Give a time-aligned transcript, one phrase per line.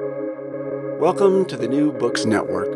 [0.00, 2.66] Welcome to the New Books Network.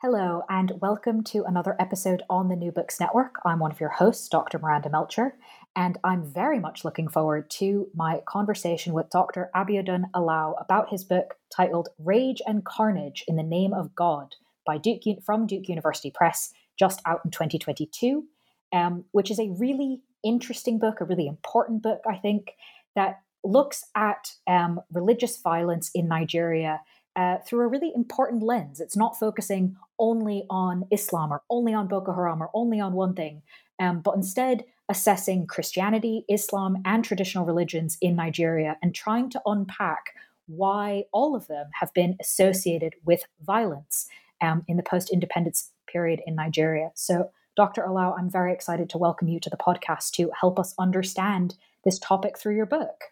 [0.00, 3.34] Hello, and welcome to another episode on the New Books Network.
[3.44, 4.60] I'm one of your hosts, Dr.
[4.60, 5.34] Miranda Melcher,
[5.74, 9.50] and I'm very much looking forward to my conversation with Dr.
[9.56, 14.78] Abiodun Alao about his book titled Rage and Carnage in the Name of God by
[14.78, 18.24] Duke from Duke University Press, just out in 2022,
[18.72, 22.52] um, which is a really interesting book, a really important book, I think,
[22.94, 26.80] that looks at um, religious violence in Nigeria
[27.16, 28.80] uh, through a really important lens.
[28.80, 33.14] It's not focusing only on Islam or only on Boko Haram or only on one
[33.14, 33.42] thing,
[33.78, 40.14] um, but instead assessing Christianity, Islam, and traditional religions in Nigeria and trying to unpack
[40.46, 44.08] why all of them have been associated with violence
[44.40, 46.90] um, in the post independence period in Nigeria.
[46.94, 47.82] So, Dr.
[47.82, 51.98] Alao, I'm very excited to welcome you to the podcast to help us understand this
[51.98, 53.11] topic through your book.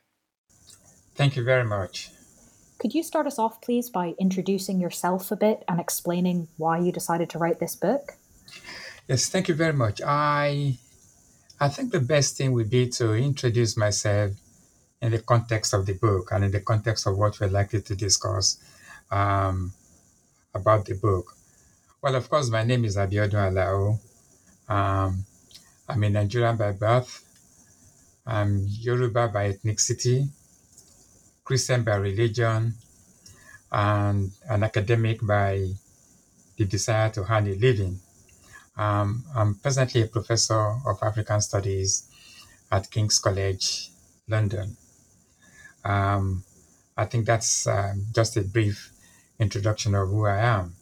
[1.20, 2.08] Thank you very much.
[2.78, 6.92] Could you start us off, please, by introducing yourself a bit and explaining why you
[6.92, 8.14] decided to write this book?
[9.06, 10.00] Yes, thank you very much.
[10.00, 10.78] I
[11.60, 14.32] I think the best thing would be to introduce myself
[15.02, 17.94] in the context of the book and in the context of what we're likely to
[17.94, 18.56] discuss
[19.10, 19.74] um,
[20.54, 21.36] about the book.
[22.00, 24.00] Well, of course, my name is Abiodun Alao.
[24.74, 25.26] Um,
[25.86, 27.12] I'm a Nigerian by birth.
[28.26, 30.30] I'm Yoruba by ethnicity.
[31.50, 32.74] Christian by religion,
[33.72, 35.66] and an academic by
[36.56, 37.98] the desire to earn a living.
[38.76, 42.06] Um, I'm presently a professor of African Studies
[42.70, 43.90] at King's College,
[44.28, 44.76] London.
[45.84, 46.44] Um,
[46.96, 48.92] I think that's um, just a brief
[49.40, 50.76] introduction of who I am.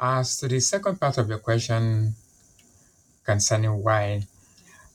[0.00, 2.16] As to the second part of your question
[3.24, 4.26] concerning why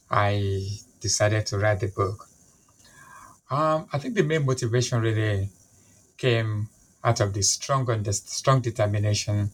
[0.09, 0.67] I
[1.00, 2.28] decided to write the book,
[3.52, 5.50] um, I think the main motivation really
[6.18, 6.70] came
[7.04, 9.52] out of the strong the strong determination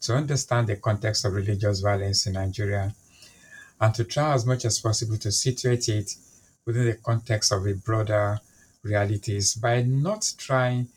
[0.00, 2.94] to understand the context of religious violence in Nigeria
[3.80, 6.14] and to try as much as possible to situate it
[6.64, 8.40] within the context of a broader
[8.82, 10.88] realities by not trying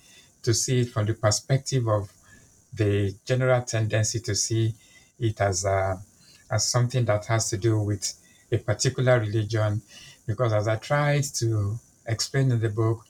[0.43, 2.11] to see it from the perspective of
[2.73, 4.73] the general tendency to see
[5.19, 5.99] it as a,
[6.49, 8.13] as something that has to do with
[8.51, 9.81] a particular religion
[10.25, 13.05] because as I tried to explained in the book,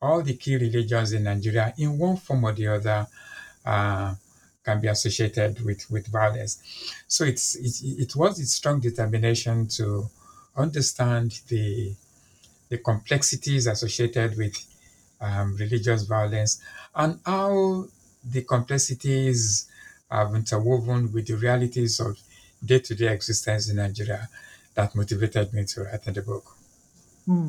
[0.00, 3.06] all the key religions in Nigeria, in one form or the other,
[3.64, 4.14] uh,
[4.64, 6.62] can be associated with, with violence.
[7.06, 10.08] So it's, it, it was its strong determination to
[10.56, 11.94] understand the,
[12.68, 14.56] the complexities associated with
[15.20, 16.60] um, religious violence
[16.94, 17.86] and how
[18.24, 19.68] the complexities
[20.10, 22.18] have interwoven with the realities of
[22.64, 24.28] day to day existence in Nigeria
[24.74, 26.44] that motivated me to write the book.
[27.26, 27.48] Hmm.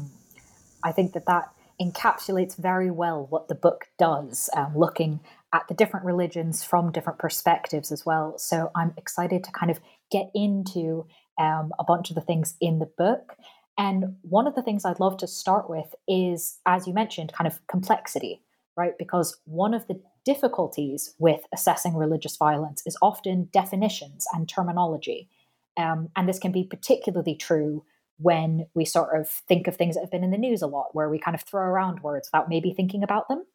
[0.84, 1.51] I think that that
[1.81, 5.22] encapsulates very well what the book does, um, looking
[5.53, 8.38] at the different religions from different perspectives as well.
[8.38, 9.79] So I'm excited to kind of
[10.12, 11.07] get into
[11.39, 13.35] um, a bunch of the things in the book.
[13.78, 17.47] And one of the things I'd love to start with is, as you mentioned, kind
[17.47, 18.41] of complexity,
[18.75, 18.97] right?
[18.97, 25.29] Because one of the difficulties with assessing religious violence is often definitions and terminology.
[25.78, 27.85] Um, and this can be particularly true
[28.19, 30.94] when we sort of think of things that have been in the news a lot,
[30.94, 33.46] where we kind of throw around words without maybe thinking about them.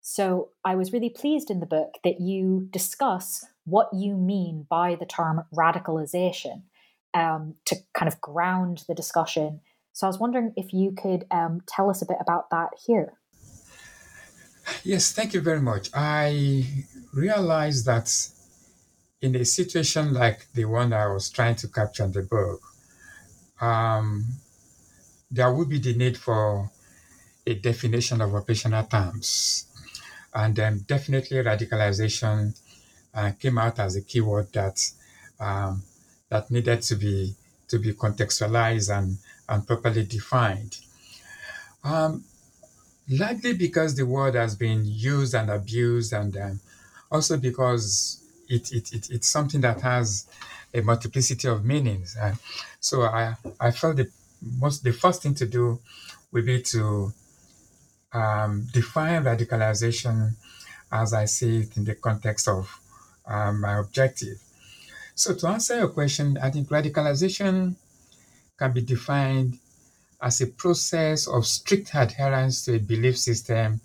[0.00, 4.96] So I was really pleased in the book that you discuss what you mean by
[4.96, 6.62] the term radicalization
[7.14, 9.60] um, to kind of ground the discussion.
[9.92, 13.14] So I was wondering if you could um, tell us a bit about that here.
[14.84, 15.90] Yes, thank you very much.
[15.94, 16.66] I
[17.12, 18.10] realized that
[19.20, 22.60] in a situation like the one I was trying to capture in the book,
[23.60, 24.24] um,
[25.30, 26.70] there will be the need for
[27.46, 29.66] a definition of operational terms.
[30.34, 32.58] And um, definitely radicalization
[33.14, 34.90] uh, came out as a keyword that
[35.40, 35.82] um,
[36.28, 37.34] that needed to be
[37.68, 39.18] to be contextualized and,
[39.48, 40.78] and properly defined.
[41.84, 42.24] Um,
[43.08, 46.60] likely because the word has been used and abused, and um,
[47.10, 50.26] also because it, it, it, it's something that has
[50.74, 52.16] a multiplicity of meanings.
[52.20, 52.36] And
[52.80, 54.10] so I, I felt the
[54.58, 55.78] most the first thing to do
[56.32, 57.12] would be to
[58.12, 60.32] um, define radicalization
[60.90, 62.80] as I see it in the context of
[63.26, 64.38] um, my objective.
[65.14, 67.76] So to answer your question, I think radicalization
[68.58, 69.58] can be defined
[70.20, 73.80] as a process of strict adherence to a belief system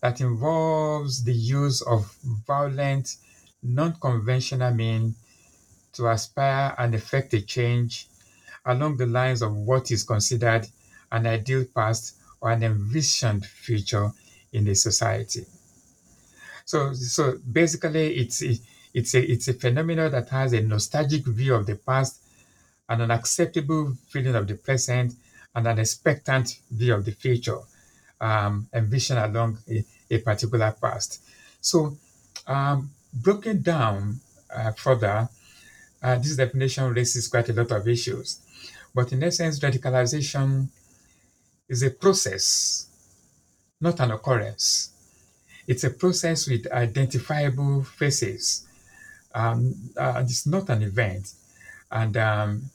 [0.00, 3.16] that involves the use of violent,
[3.62, 5.14] non-conventional means
[5.92, 8.06] to aspire and effect a change
[8.64, 10.66] along the lines of what is considered
[11.10, 14.10] an ideal past or an envisioned future
[14.52, 15.44] in a society.
[16.64, 18.56] So, so basically, it's a,
[18.92, 22.20] it's a it's a phenomenon that has a nostalgic view of the past,
[22.88, 25.14] an acceptable feeling of the present,
[25.54, 27.58] and an expectant view of the future,
[28.20, 31.22] um, envisioned along a, a particular past.
[31.60, 31.96] So,
[32.46, 34.20] um, broken down
[34.54, 35.28] uh, further,
[36.02, 38.40] uh, this definition raises quite a lot of issues.
[38.94, 40.68] But in essence, radicalization
[41.68, 42.86] is a process,
[43.80, 44.90] not an occurrence.
[45.66, 48.66] It's a process with identifiable phases.
[49.34, 51.32] Um, uh, it's not an event.
[51.90, 52.70] And um,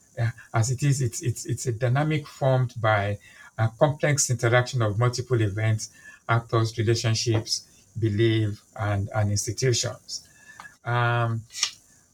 [0.52, 3.18] as it is, it's, it's, it's a dynamic formed by
[3.58, 5.90] a complex interaction of multiple events,
[6.28, 7.66] actors, relationships,
[7.98, 10.26] belief, and, and institutions.
[10.84, 11.42] Um,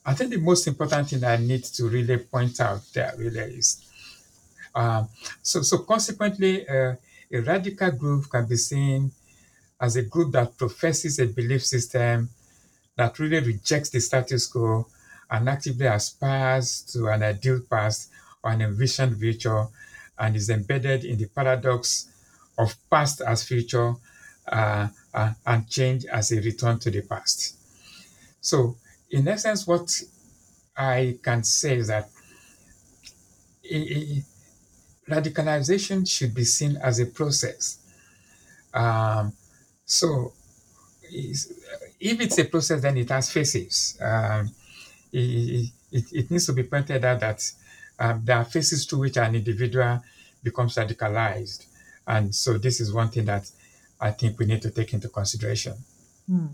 [0.04, 3.86] I think the most important thing I need to really point out there really is
[4.74, 5.08] um,
[5.42, 6.94] so, so consequently, uh,
[7.32, 9.10] a radical group can be seen
[9.80, 12.28] as a group that professes a belief system
[12.96, 14.86] that really rejects the status quo
[15.30, 18.10] and actively aspires to an ideal past
[18.42, 19.66] or an envisioned future
[20.18, 22.08] and is embedded in the paradox
[22.58, 23.94] of past as future
[24.50, 27.56] uh, uh, and change as a return to the past.
[28.40, 28.76] So,
[29.10, 29.88] in essence, what
[30.76, 32.08] I can say is that
[35.08, 37.78] radicalization should be seen as a process.
[38.74, 39.32] Um,
[39.84, 40.32] so,
[41.12, 43.98] if it's a process, then it has phases.
[44.00, 44.50] Um,
[45.12, 47.42] it, it, it, needs to be pointed out that
[47.98, 50.00] um, there are phases to which an individual
[50.42, 51.66] becomes radicalized.
[52.06, 53.50] And so, this is one thing that
[54.00, 55.74] I think we need to take into consideration.
[56.26, 56.46] Hmm.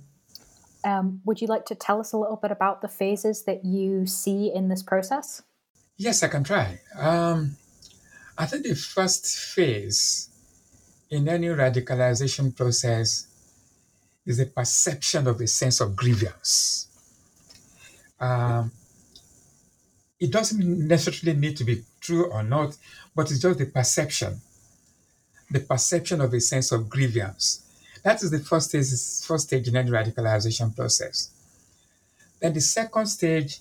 [0.85, 4.07] Um, would you like to tell us a little bit about the phases that you
[4.07, 5.43] see in this process?
[5.97, 6.81] Yes, I can try.
[6.97, 7.57] Um,
[8.39, 10.29] I think the first phase
[11.11, 13.27] in any radicalization process
[14.27, 16.89] is the perception of a sense of grievance.
[18.21, 18.73] Um,
[20.19, 22.77] it doesn't necessarily need to be true or not,
[23.15, 24.41] but it's just the perception.
[25.51, 27.63] The perception of a sense of grievance.
[28.03, 28.87] That is the first stage,
[29.27, 31.31] first stage in any radicalization process.
[32.41, 33.61] Then the second stage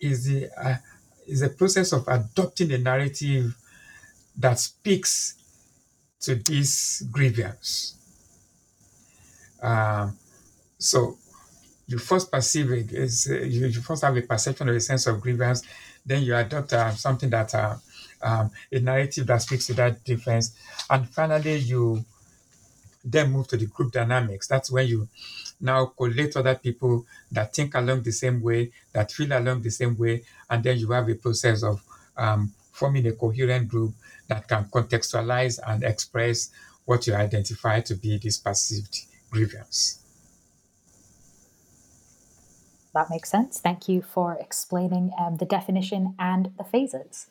[0.00, 0.76] is the uh,
[1.26, 3.56] is the process of adopting a narrative
[4.38, 5.34] that speaks
[6.20, 7.94] to this grievance.
[9.62, 10.10] Uh,
[10.78, 11.16] so
[11.86, 15.06] you first perceive it is uh, you, you, first have a perception of a sense
[15.06, 15.62] of grievance,
[16.04, 17.76] then you adopt uh, something that uh,
[18.26, 20.56] um, a narrative that speaks to that difference,
[20.90, 22.04] and finally you
[23.04, 24.48] then move to the group dynamics.
[24.48, 25.08] That's when you
[25.60, 29.96] now collate other people that think along the same way, that feel along the same
[29.96, 31.80] way, and then you have a process of
[32.16, 33.94] um, forming a coherent group
[34.26, 36.50] that can contextualize and express
[36.84, 40.02] what you identify to be this perceived grievance.
[42.92, 43.60] That makes sense.
[43.60, 47.26] Thank you for explaining um, the definition and the phases.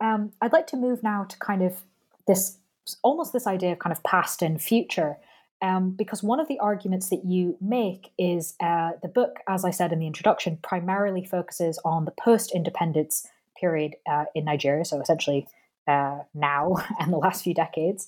[0.00, 1.82] Um, I'd like to move now to kind of
[2.26, 2.58] this
[3.02, 5.18] almost this idea of kind of past and future.
[5.60, 9.70] Um, because one of the arguments that you make is uh, the book, as I
[9.72, 13.26] said in the introduction, primarily focuses on the post independence
[13.58, 15.48] period uh, in Nigeria, so essentially
[15.88, 18.06] uh, now and the last few decades.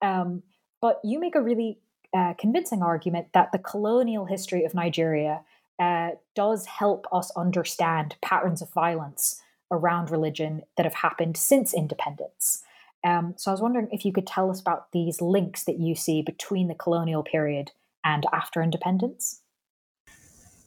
[0.00, 0.42] Um,
[0.80, 1.78] but you make a really
[2.16, 5.42] uh, convincing argument that the colonial history of Nigeria
[5.78, 12.62] uh, does help us understand patterns of violence around religion that have happened since independence.
[13.04, 15.94] Um, so I was wondering if you could tell us about these links that you
[15.94, 17.72] see between the colonial period
[18.04, 19.42] and after independence.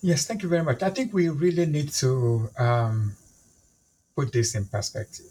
[0.02, 0.82] Yes, thank you very much.
[0.82, 3.16] I think we really need to um,
[4.16, 5.26] put this in perspective.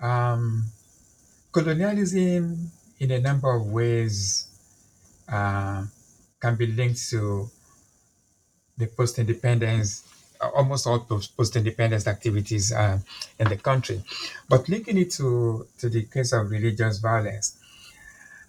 [0.00, 0.66] Um,
[1.52, 4.48] colonialism, in a number of ways,
[5.28, 5.84] uh,
[6.40, 7.48] can be linked to
[8.76, 10.02] the post independence,
[10.54, 12.98] almost all post independence activities uh,
[13.38, 14.02] in the country.
[14.48, 17.58] But linking it to, to the case of religious violence,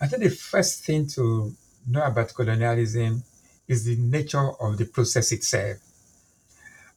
[0.02, 1.54] I think the first thing to
[1.88, 3.24] know about colonialism
[3.68, 5.78] is the nature of the process itself.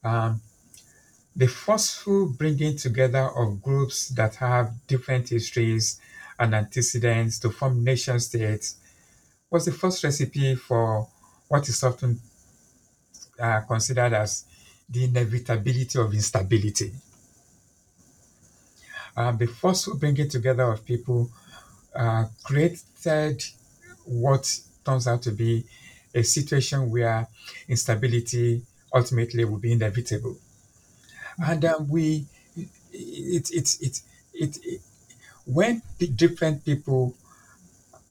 [0.03, 0.41] Um,
[1.35, 6.01] the forceful bringing together of groups that have different histories
[6.39, 8.77] and antecedents to form nation states
[9.51, 11.09] was the first recipe for
[11.49, 12.21] what is often
[13.39, 14.45] uh, considered as
[14.89, 16.93] the inevitability of instability.
[19.17, 21.31] Um, the forceful bringing together of people
[21.95, 23.43] uh, created
[24.05, 25.65] what turns out to be
[26.15, 27.27] a situation where
[27.69, 28.63] instability
[28.95, 30.37] ultimately will be inevitable
[31.45, 32.27] and um, we
[32.93, 34.01] it, it, it,
[34.33, 34.81] it, it,
[35.45, 35.83] when
[36.15, 37.15] different people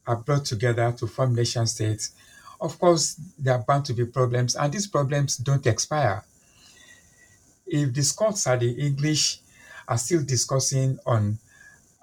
[0.07, 2.11] are brought together to form nation states,
[2.61, 6.23] of course, there are bound to be problems, and these problems don't expire.
[7.75, 9.41] If the Scots are the English
[9.87, 11.37] are still discussing on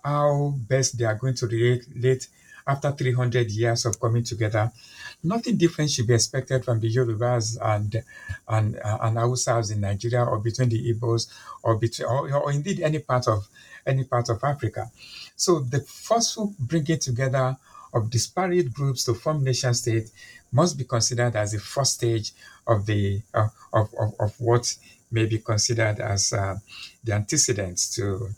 [0.05, 2.29] how best they are going to relate
[2.67, 4.71] after 300 years of coming together,
[5.23, 8.05] nothing different should be expected from the Yorubas and
[8.49, 11.29] and uh, and Hausas in Nigeria or between the Igbos
[11.63, 13.49] or between or, or, indeed any part of
[13.87, 14.91] any part of Africa.
[15.37, 17.57] So the forceful bringing together
[17.95, 20.11] of disparate groups to form nation state
[20.53, 22.33] must be considered as the first stage
[22.67, 24.77] of the uh, of, of, of what
[25.13, 26.57] may be considered as uh,
[27.05, 28.29] the antecedents to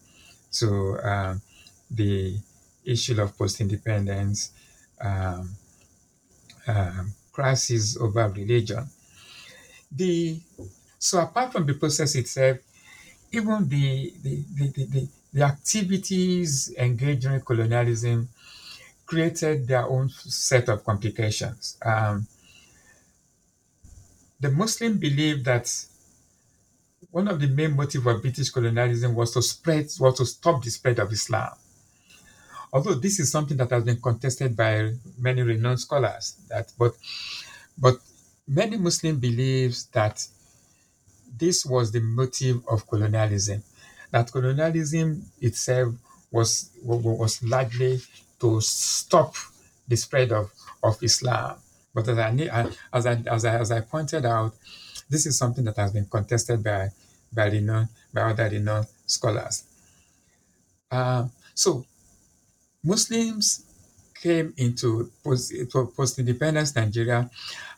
[0.52, 1.34] to uh,
[1.90, 2.36] the
[2.84, 4.52] issue of post-independence
[5.00, 5.50] um,
[6.66, 8.86] um, crisis over religion.
[9.90, 10.40] The
[10.98, 12.58] so apart from the process itself,
[13.32, 18.28] even the the, the, the, the activities engaged in colonialism
[19.06, 21.76] created their own set of complications.
[21.84, 22.26] Um,
[24.40, 25.68] the Muslim believe that
[27.14, 30.68] one of the main motives of British colonialism was to spread, was to stop the
[30.68, 31.52] spread of Islam.
[32.72, 36.92] Although this is something that has been contested by many renowned scholars, that but
[37.78, 37.98] but
[38.48, 40.26] many Muslim believes that
[41.38, 43.62] this was the motive of colonialism,
[44.10, 45.94] that colonialism itself
[46.32, 48.00] was was largely
[48.40, 49.36] to stop
[49.86, 50.50] the spread of,
[50.82, 51.58] of Islam.
[51.94, 54.52] But as I, as, I, as, I, as I pointed out,
[55.08, 56.90] this is something that has been contested by,
[57.34, 59.64] by, renowned, by other renowned scholars.
[60.90, 61.84] Uh, so,
[62.82, 63.64] Muslims
[64.14, 65.52] came into post,
[65.96, 67.28] post-independence Nigeria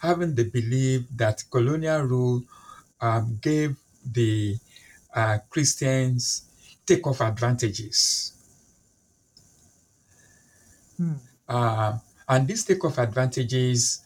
[0.00, 2.42] having the belief that colonial rule
[3.00, 4.56] um, gave the
[5.14, 6.42] uh, Christians
[6.86, 8.32] take-off advantages
[10.96, 11.12] Hmm.
[11.48, 11.98] Uh,
[12.28, 14.02] and this take-off advantages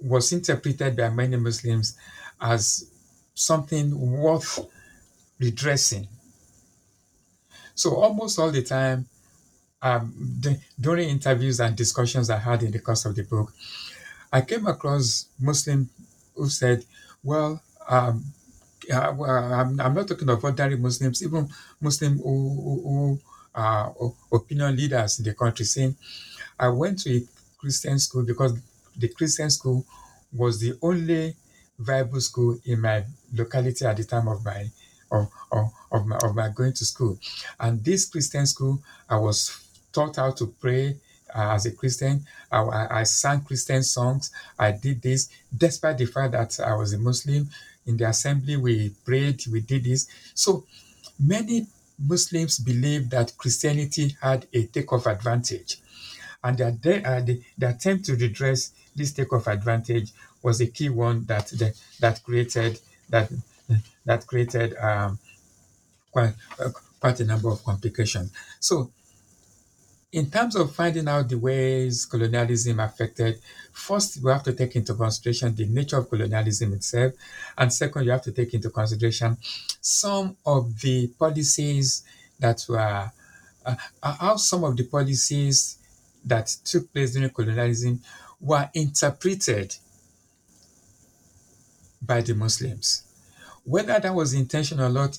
[0.00, 1.98] was interpreted by many Muslims
[2.40, 2.88] as
[3.38, 4.58] something worth
[5.38, 6.08] redressing.
[7.74, 9.06] So almost all the time,
[9.80, 13.52] um, the, during interviews and discussions I had in the course of the book,
[14.32, 15.88] I came across Muslims
[16.34, 16.84] who said,
[17.22, 18.24] "Well, um,
[18.92, 21.48] uh, well I'm, I'm, not talking of ordinary Muslims, even
[21.80, 23.20] Muslims who, who, who
[23.54, 23.90] uh,
[24.32, 25.96] opinion leaders in the country saying,
[26.58, 27.20] I went to a
[27.58, 28.58] Christian school because
[28.96, 29.84] the Christian school
[30.32, 31.36] was the only
[31.78, 34.66] viable school in my locality at the time of my
[35.10, 37.18] of, of, of, my, of my going to school.
[37.58, 39.58] And this Christian school, I was
[39.92, 40.96] taught how to pray
[41.34, 42.24] uh, as a Christian.
[42.50, 44.30] I, I, I, sang Christian songs.
[44.58, 47.48] I did this despite the fact that I was a Muslim.
[47.86, 50.08] In the assembly, we prayed, we did this.
[50.34, 50.66] So
[51.18, 51.66] many
[51.98, 55.80] Muslims believe that Christianity had a takeoff advantage,
[56.44, 60.88] and that they, uh, the, the attempt to redress this takeoff advantage was a key
[60.88, 62.78] one that that, that created
[63.10, 63.30] that
[64.04, 65.18] that created um,
[66.10, 68.32] quite uh, quite a number of complications.
[68.60, 68.90] So
[70.10, 73.38] in terms of finding out the ways colonialism affected,
[73.72, 77.12] first we have to take into consideration the nature of colonialism itself,
[77.56, 79.36] and second, you have to take into consideration
[79.80, 82.04] some of the policies
[82.38, 83.10] that were
[83.66, 85.78] uh, uh how some of the policies
[86.24, 88.00] that took place during colonialism
[88.40, 89.74] were interpreted
[92.00, 93.04] by the Muslims.
[93.64, 95.18] Whether that was intentional or not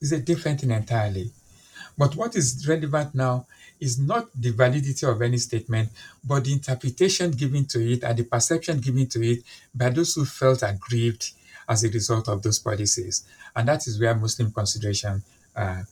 [0.00, 1.30] is a different thing entirely.
[1.96, 3.46] But what is relevant now
[3.80, 5.90] is not the validity of any statement,
[6.24, 9.42] but the interpretation given to it and the perception given to it
[9.74, 11.32] by those who felt aggrieved
[11.68, 13.24] as a result of those policies.
[13.54, 15.22] And that is where Muslim consideration
[15.54, 15.82] uh,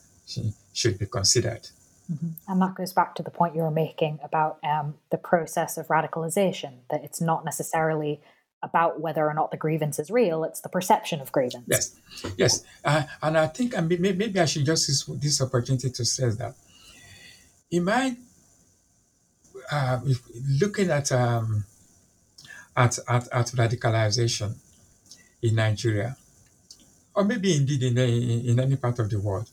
[0.72, 1.68] should be considered.
[2.12, 2.28] Mm-hmm.
[2.48, 5.88] And that goes back to the point you were making about um, the process of
[5.88, 8.20] radicalization, that it's not necessarily
[8.68, 11.70] about whether or not the grievance is real, it's the perception of grievance.
[11.74, 11.84] Yes,
[12.42, 12.52] yes.
[12.84, 16.54] Uh, and I think maybe, maybe I should just use this opportunity to say that
[17.70, 18.16] in my
[19.72, 19.98] uh,
[20.60, 21.64] looking at, um,
[22.76, 24.50] at, at at radicalization
[25.42, 26.16] in Nigeria,
[27.14, 29.48] or maybe indeed in, in, in any part of the world,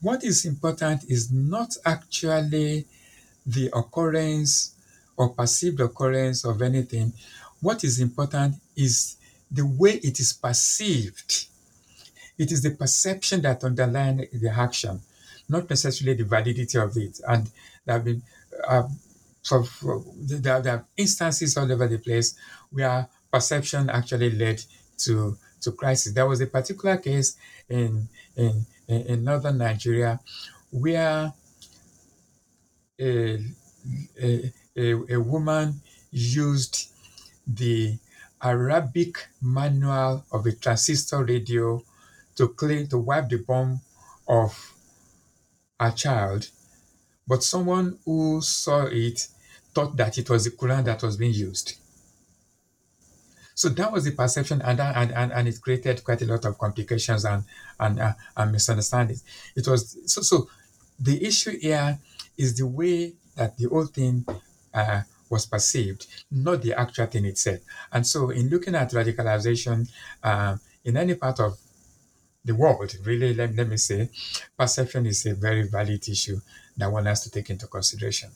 [0.00, 2.86] what is important is not actually
[3.46, 4.74] the occurrence
[5.16, 7.12] or perceived occurrence of anything.
[7.62, 9.16] What is important is
[9.50, 11.46] the way it is perceived.
[12.36, 15.00] It is the perception that underlies the action
[15.48, 17.20] not necessarily the validity of it.
[17.28, 17.50] And
[17.84, 18.22] there have been
[18.66, 18.88] uh,
[19.42, 19.66] so
[20.16, 22.34] there, there are instances all over the place
[22.70, 24.62] where perception actually led
[24.98, 26.12] to to crisis.
[26.12, 27.36] There was a particular case
[27.68, 30.20] in in in northern Nigeria
[30.70, 31.32] where
[33.00, 33.44] a,
[34.20, 36.91] a, a, a woman used
[37.46, 37.98] the
[38.40, 41.82] Arabic manual of a transistor radio
[42.36, 43.80] to clean to wipe the bomb
[44.26, 44.74] of
[45.78, 46.48] a child,
[47.26, 49.28] but someone who saw it
[49.74, 51.74] thought that it was the Quran that was being used.
[53.54, 56.58] So that was the perception, and, and, and, and it created quite a lot of
[56.58, 57.44] complications and
[57.78, 59.24] and, uh, and misunderstandings.
[59.54, 60.48] It was so so.
[60.98, 61.98] The issue here
[62.36, 64.24] is the way that the whole thing
[64.72, 67.60] uh, was perceived, not the actual thing itself.
[67.90, 69.90] And so, in looking at radicalization
[70.22, 71.58] uh, in any part of
[72.44, 74.10] the world, really, let, let me say,
[74.58, 76.38] perception is a very valid issue
[76.76, 78.30] that one has to take into consideration.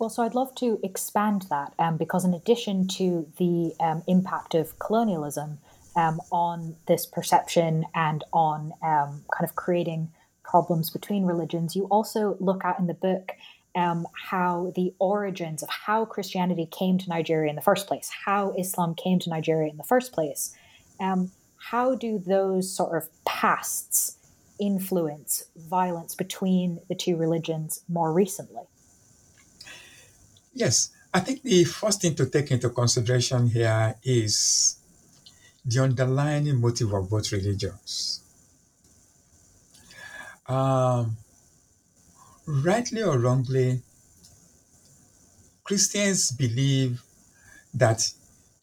[0.00, 4.54] Well, so I'd love to expand that um, because, in addition to the um, impact
[4.54, 5.58] of colonialism
[5.94, 10.10] um, on this perception and on um, kind of creating
[10.42, 13.32] problems between religions, you also look at in the book
[13.74, 18.52] um, how the origins of how Christianity came to Nigeria in the first place, how
[18.58, 20.54] Islam came to Nigeria in the first place.
[21.00, 24.16] Um, how do those sort of pasts
[24.60, 28.62] influence violence between the two religions more recently?
[30.52, 34.76] Yes, I think the first thing to take into consideration here is
[35.64, 38.20] the underlying motive of both religions.
[40.46, 41.16] Um,
[42.46, 43.82] rightly or wrongly,
[45.64, 47.02] Christians believe
[47.74, 48.02] that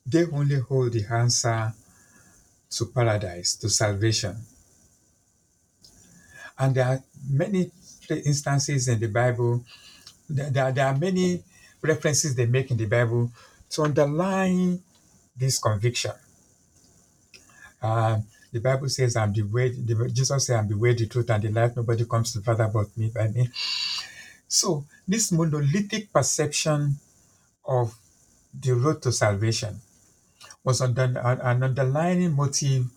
[0.06, 1.74] they only hold the answer
[2.72, 4.36] to paradise, to salvation.
[6.58, 7.72] And there are many
[8.10, 9.64] instances in the Bible,
[10.30, 11.44] there, there are many
[11.82, 13.32] references they make in the Bible
[13.70, 14.82] to underline
[15.36, 16.12] this conviction.
[17.82, 18.20] Uh,
[18.52, 21.44] the Bible says, "I'm the way." The, Jesus said, "I'm the way, the truth, and
[21.44, 21.76] the life.
[21.76, 23.50] Nobody comes to the Father but me by me."
[24.48, 26.98] So this monolithic perception
[27.66, 27.96] of
[28.54, 29.80] the road to salvation
[30.64, 32.88] was under, an underlying motive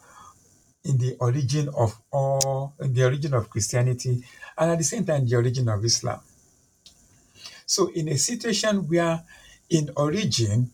[0.84, 4.24] in the origin of all, in the origin of Christianity,
[4.58, 6.20] and at the same time, the origin of Islam.
[7.66, 9.22] So, in a situation where,
[9.70, 10.70] in origin,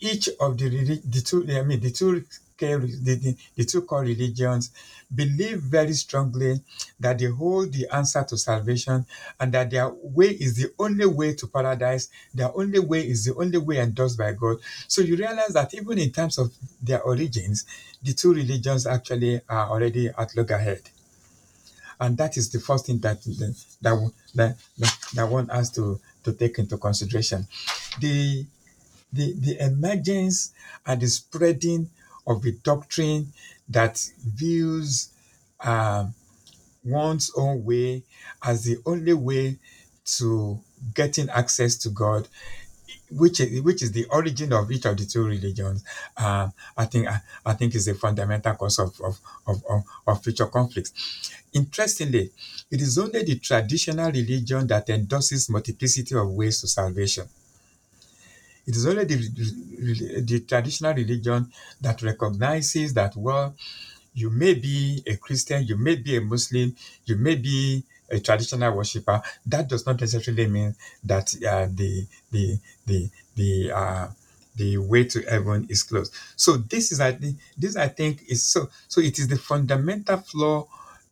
[0.00, 0.68] each of the
[1.04, 2.24] the two, I mean, the two
[2.70, 4.70] the, the, two core religions
[5.14, 6.60] believe very strongly
[6.98, 9.04] that they hold the answer to salvation
[9.40, 13.34] and that their way is the only way to paradise, their only way is the
[13.34, 14.58] only way endorsed by God.
[14.88, 17.66] So you realize that even in terms of their origins,
[18.02, 20.82] the two religions actually are already at loggerhead.
[22.00, 26.32] And that is the first thing that that, that, that, that one has to, to
[26.32, 27.46] take into consideration.
[28.00, 28.44] The,
[29.12, 30.52] the, the emergence
[30.86, 31.90] and the spreading
[32.26, 33.32] of a doctrine
[33.68, 35.10] that views
[35.60, 36.14] um,
[36.84, 38.02] one's own way
[38.42, 39.58] as the only way
[40.04, 40.60] to
[40.94, 42.28] getting access to God,
[43.10, 45.84] which is, which is the origin of each of the two religions.
[46.16, 50.46] Um, I think I, I, think is a fundamental cause of, of, of, of future
[50.46, 51.30] conflicts.
[51.52, 52.30] Interestingly,
[52.70, 57.28] it is only the traditional religion that endorses multiplicity of ways to salvation.
[58.66, 63.54] It is only the, the, traditional religion that recognizes that, well,
[64.14, 68.76] you may be a Christian, you may be a Muslim, you may be a traditional
[68.76, 69.22] worshiper.
[69.46, 74.08] That does not necessarily mean that uh, the the the the uh,
[74.54, 76.14] the way to heaven is closed.
[76.36, 80.18] So this is I think this I think is so so it is the fundamental
[80.18, 80.66] flaw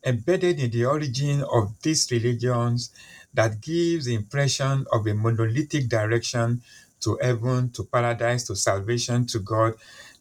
[0.04, 2.90] embedded in the origin of these religions
[3.34, 6.62] that gives the impression of a monolithic direction
[7.00, 9.74] to heaven, to paradise, to salvation, to God.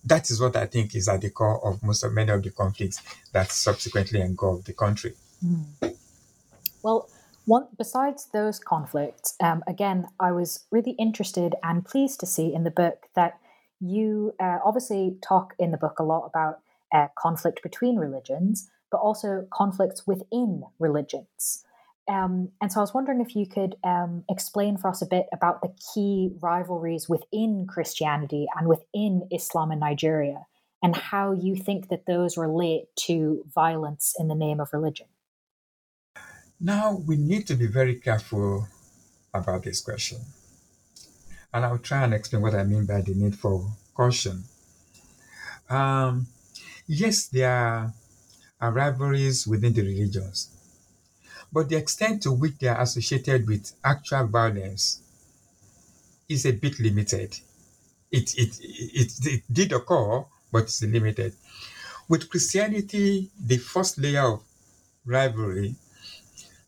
[0.04, 2.52] That is what I think is at the core of most of many of the
[2.52, 3.02] conflicts
[3.34, 5.14] that subsequently engulfed the country.
[5.46, 5.96] Mm.
[6.82, 7.10] Well,
[7.46, 12.64] one, besides those conflicts, um, again, I was really interested and pleased to see in
[12.64, 13.40] the book that
[13.80, 16.60] you uh, obviously talk in the book a lot about
[16.94, 21.66] uh, conflict between religions, but also conflicts within religions.
[22.10, 25.28] Um, and so I was wondering if you could um, explain for us a bit
[25.32, 30.48] about the key rivalries within Christianity and within Islam in Nigeria,
[30.82, 35.06] and how you think that those relate to violence in the name of religion.
[36.60, 38.68] Now, we need to be very careful
[39.32, 40.18] about this question.
[41.54, 44.46] And I'll try and explain what I mean by the need for caution.
[45.70, 46.26] Um,
[46.88, 47.94] yes, there
[48.60, 50.59] are rivalries within the religions
[51.52, 55.02] but the extent to which they are associated with actual violence
[56.28, 57.36] is a bit limited.
[58.12, 61.34] It, it, it, it did occur, but it's limited.
[62.08, 64.44] With Christianity, the first layer of
[65.06, 65.76] rivalry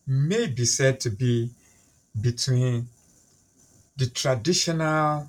[0.06, 1.52] may be said to be
[2.20, 2.88] between
[3.98, 5.28] the traditional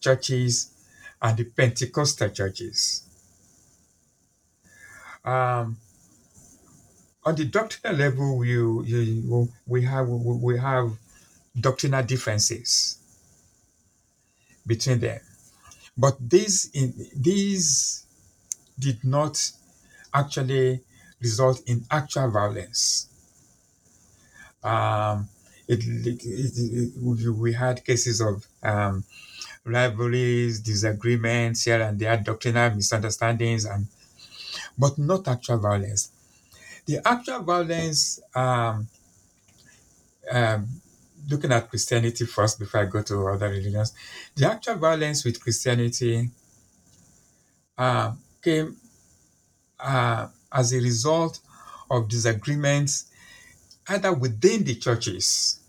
[0.00, 0.70] churches
[1.20, 3.04] and the Pentecostal churches.
[5.24, 5.76] Um,
[7.24, 10.92] on the doctrinal level, we, you, we have we have
[11.58, 12.98] doctrinal differences
[14.66, 15.20] between them,
[15.96, 18.06] but these in these
[18.78, 19.52] did not
[20.14, 20.80] actually
[21.20, 23.08] result in actual violence.
[24.64, 25.28] Um,
[25.68, 29.04] it, it, it, we had cases of um,
[29.64, 33.86] rivalries, disagreements here and there, doctrinal misunderstandings, and
[34.76, 36.11] but not actual violence.
[36.86, 38.88] The actual violence, um,
[40.30, 40.68] um,
[41.28, 43.92] looking at Christianity first before I go to other religions,
[44.34, 46.30] the actual violence with Christianity
[47.78, 48.76] uh, came
[49.78, 51.40] uh, as a result
[51.90, 53.10] of disagreements
[53.88, 55.60] either within the churches.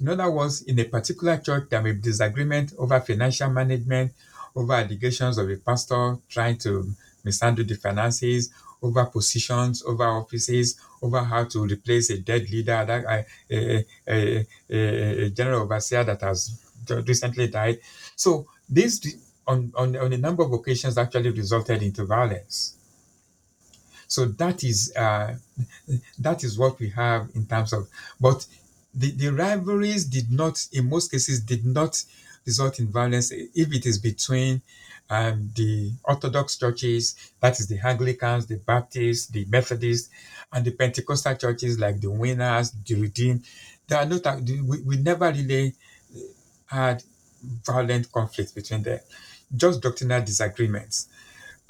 [0.00, 4.12] In other words, in a particular church, there may be disagreement over financial management,
[4.54, 6.92] over allegations of a pastor trying to
[7.24, 8.50] mishandle the finances,
[8.82, 15.26] over positions, over offices, over how to replace a dead leader, that, a, a, a,
[15.26, 16.60] a, general overseer that has
[17.06, 17.78] recently died.
[18.16, 22.76] So this, on, on, on a number of occasions, actually resulted into violence.
[24.08, 25.34] So that is uh,
[26.18, 27.88] that is what we have in terms of,
[28.18, 28.46] but
[28.94, 32.02] the, the rivalries did not, in most cases, did not
[32.46, 34.62] result in violence if it is between
[35.10, 40.10] um, the Orthodox churches, that is the Anglicans, the Baptists, the Methodists,
[40.52, 43.44] and the Pentecostal churches like the Winners, the Redeemed.
[43.86, 45.74] There are not, we, we never really
[46.66, 47.02] had
[47.64, 49.00] violent conflicts between them,
[49.56, 51.08] just doctrinal disagreements.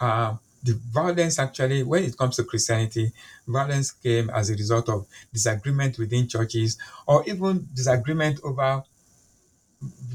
[0.01, 3.13] Uh, the violence actually, when it comes to Christianity,
[3.47, 8.83] violence came as a result of disagreement within churches or even disagreement over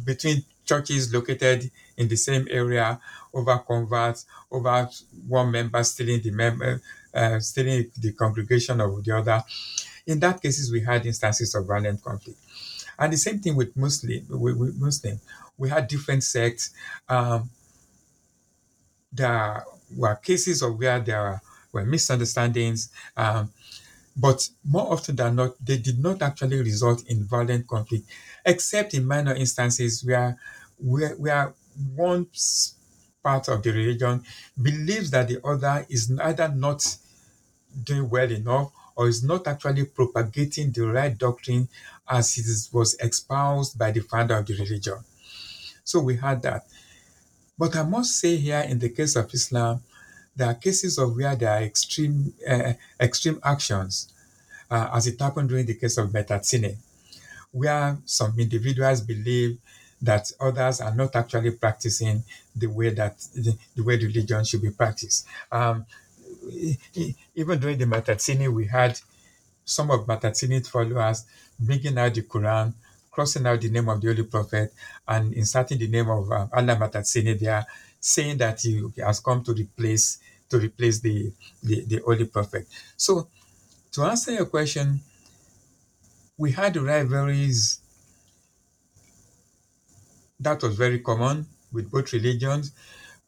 [0.04, 3.00] between churches located in the same area
[3.34, 4.90] over converts, over
[5.28, 6.82] one member stealing the member,
[7.14, 9.44] uh, stealing the congregation of the other.
[10.06, 12.40] In that cases, we had instances of violent conflict.
[13.00, 15.20] And the same thing with Muslim, with, with Muslim.
[15.58, 16.72] We had different sects.
[17.08, 17.50] Um,
[19.12, 19.64] there
[19.96, 23.52] were cases of where there were misunderstandings, um,
[24.16, 28.08] but more often than not, they did not actually result in violent conflict,
[28.46, 30.38] except in minor instances where,
[30.78, 31.54] where, where
[31.96, 32.28] one
[33.24, 34.24] part of the religion
[34.62, 36.98] believes that the other is either not
[37.84, 41.68] doing well enough or is not actually propagating the right doctrine
[42.08, 44.98] as it was espoused by the founder of the religion.
[45.84, 46.66] So we had that.
[47.58, 49.82] But I must say here, in the case of Islam,
[50.36, 54.12] there are cases of where there are extreme uh, extreme actions,
[54.70, 56.76] uh, as it happened during the case of Maitatsine,
[57.52, 59.60] where some individuals believe
[60.04, 62.24] that others are not actually practicing
[62.56, 65.26] the way that the, the way religion should be practiced.
[65.52, 65.86] Um,
[67.36, 69.00] even during the Maitatsine, we had
[69.64, 71.26] some of Maitatsine's followers
[71.58, 72.74] bringing out the Quran,
[73.10, 74.74] crossing out the name of the Holy Prophet,
[75.08, 77.66] and inserting the name of uh, Allah Maitatsine there,
[78.00, 81.32] saying that he has come to replace to replace the,
[81.64, 82.68] the, the Holy Prophet.
[82.98, 83.28] So,
[83.94, 85.00] to answer your question,
[86.38, 87.80] we had rivalries
[90.44, 92.72] that was very common with both religions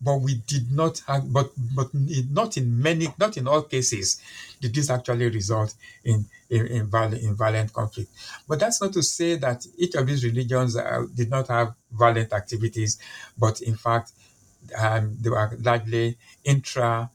[0.02, 4.22] but we did not have but but not in many not in all cases
[4.62, 5.74] did this actually result
[6.04, 8.10] in in, in, violent, in violent conflict
[8.48, 12.34] but that's not to say that each of these religions uh, did not have violent
[12.34, 13.00] activities
[13.38, 14.12] but in fact
[14.78, 17.10] um, they were largely intra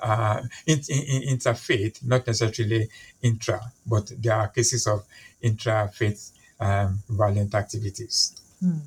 [0.00, 2.88] uh, in, in, interfaith, not necessarily
[3.22, 5.04] intra, but there are cases of
[5.42, 8.40] intra-faith um, violent activities.
[8.60, 8.78] Hmm.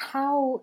[0.00, 0.62] How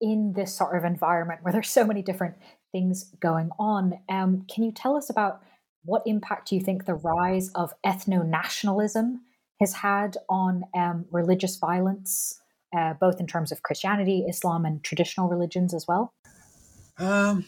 [0.00, 2.34] in this sort of environment where there's so many different
[2.72, 3.98] things going on.
[4.08, 5.40] Um, can you tell us about
[5.84, 9.22] what impact do you think the rise of ethno nationalism
[9.60, 12.40] has had on um, religious violence,
[12.76, 16.12] uh, both in terms of Christianity, Islam, and traditional religions as well?
[16.98, 17.44] Um,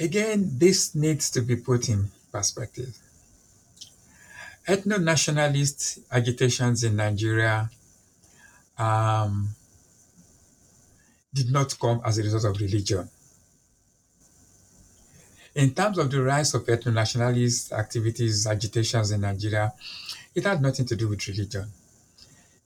[0.00, 2.98] again, this needs to be put in perspective.
[4.66, 7.70] Ethno nationalist agitations in Nigeria
[8.78, 9.48] um,
[11.32, 13.08] did not come as a result of religion.
[15.54, 19.72] In terms of the rise of ethno-nationalist activities, agitations in Nigeria,
[20.34, 21.72] it had nothing to do with religion.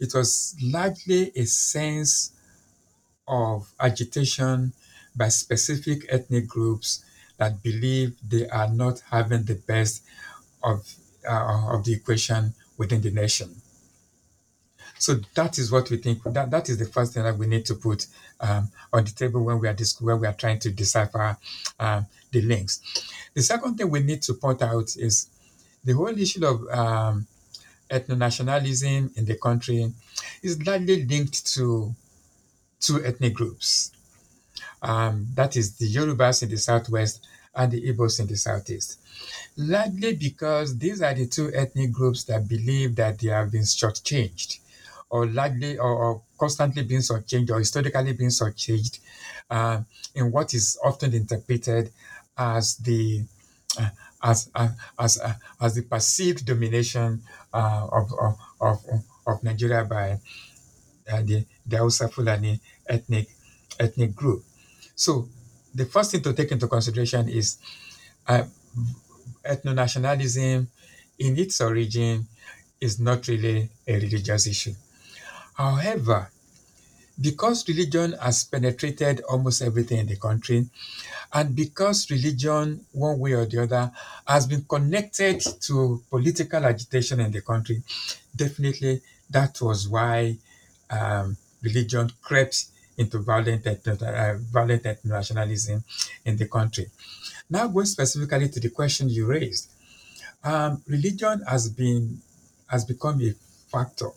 [0.01, 2.33] It was largely a sense
[3.29, 4.73] of agitation
[5.15, 7.05] by specific ethnic groups
[7.39, 10.03] that believe they are not having the best
[10.63, 10.93] of,
[11.29, 13.55] uh, of the equation within the nation.
[15.01, 16.23] So that is what we think.
[16.25, 18.07] That, that is the first thing that we need to put
[18.39, 21.39] um, on the table when we are when we are trying to decipher
[21.79, 22.83] um, the links.
[23.33, 25.31] The second thing we need to point out is
[25.85, 27.27] the whole issue of um,
[27.91, 29.91] ethno-nationalism in the country
[30.43, 31.95] is largely linked to
[32.79, 33.93] two ethnic groups.
[34.83, 38.99] Um, that is the Yorubas in the southwest and the Igbos in the southeast.
[39.57, 44.60] Largely because these are the two ethnic groups that believe that they have been shortchanged
[45.11, 49.01] or largely or, or constantly being shortchanged or historically being shortchanged
[49.51, 49.83] uh,
[50.15, 51.93] in what is often interpreted
[52.39, 53.25] as the
[53.79, 53.91] uh,
[54.23, 54.69] as uh,
[54.99, 58.79] as uh, as the perceived domination uh, of, of, of
[59.27, 60.19] of Nigeria by
[61.11, 63.29] uh, the the Hausa Fulani ethnic
[63.79, 64.45] ethnic group.
[64.95, 65.29] So
[65.75, 67.59] the first thing to take into consideration is
[68.27, 68.45] uh,
[69.45, 70.69] ethno-nationalism
[71.19, 72.27] in its origin
[72.81, 74.75] is not really a religious issue.
[75.61, 76.31] However,
[77.21, 80.71] because religion has penetrated almost everything in the country,
[81.35, 83.93] and because religion, one way or the other,
[84.27, 87.83] has been connected to political agitation in the country,
[88.35, 90.39] definitely that was why
[90.89, 95.85] um, religion crept into violent, uh, violent nationalism
[96.25, 96.87] in the country.
[97.51, 99.69] Now, going specifically to the question you raised,
[100.43, 102.23] um, religion has been
[102.69, 103.33] has become a
[103.71, 104.11] factor,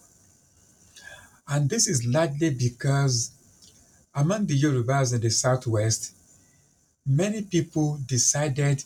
[1.47, 3.31] and this is largely because
[4.15, 6.15] among the Yorubas in the southwest,
[7.05, 8.83] many people decided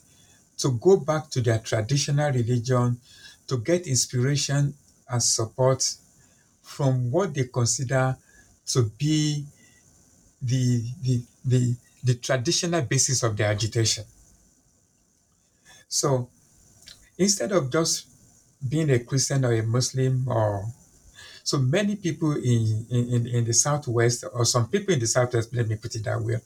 [0.57, 2.99] to go back to their traditional religion
[3.47, 4.73] to get inspiration
[5.09, 5.95] and support
[6.63, 8.17] from what they consider
[8.65, 9.45] to be
[10.41, 14.03] the, the, the, the traditional basis of their agitation.
[15.87, 16.29] So
[17.17, 18.07] instead of just
[18.67, 20.65] being a Christian or a Muslim or
[21.47, 25.65] so many people in, in, in the Southwest, or some people in the Southwest, let
[25.65, 26.41] me put it that way,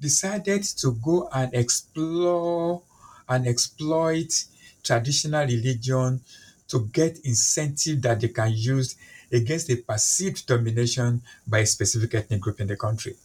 [0.00, 2.80] decided to go and explore
[3.28, 4.44] and exploit
[4.84, 6.20] traditional religion
[6.68, 8.94] to get incentive that they can use
[9.32, 13.16] against a perceived domination by a specific ethnic group in the country.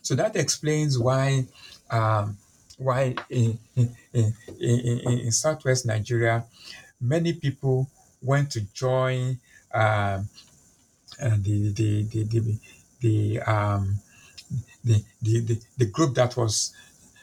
[0.00, 1.44] So that explains why
[1.90, 2.38] um,
[2.78, 6.44] why in, in, in, in, in southwest Nigeria,
[6.98, 7.90] many people
[8.24, 9.38] went to join
[9.72, 10.28] um,
[11.20, 12.58] uh, the, the, the, the,
[13.00, 13.98] the, um,
[14.84, 16.74] the, the, the, the group that was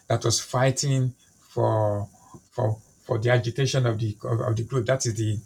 [0.08, 2.08] that was fighting for
[2.52, 4.86] for for the agitation of the of, of the group.
[4.86, 5.40] That is the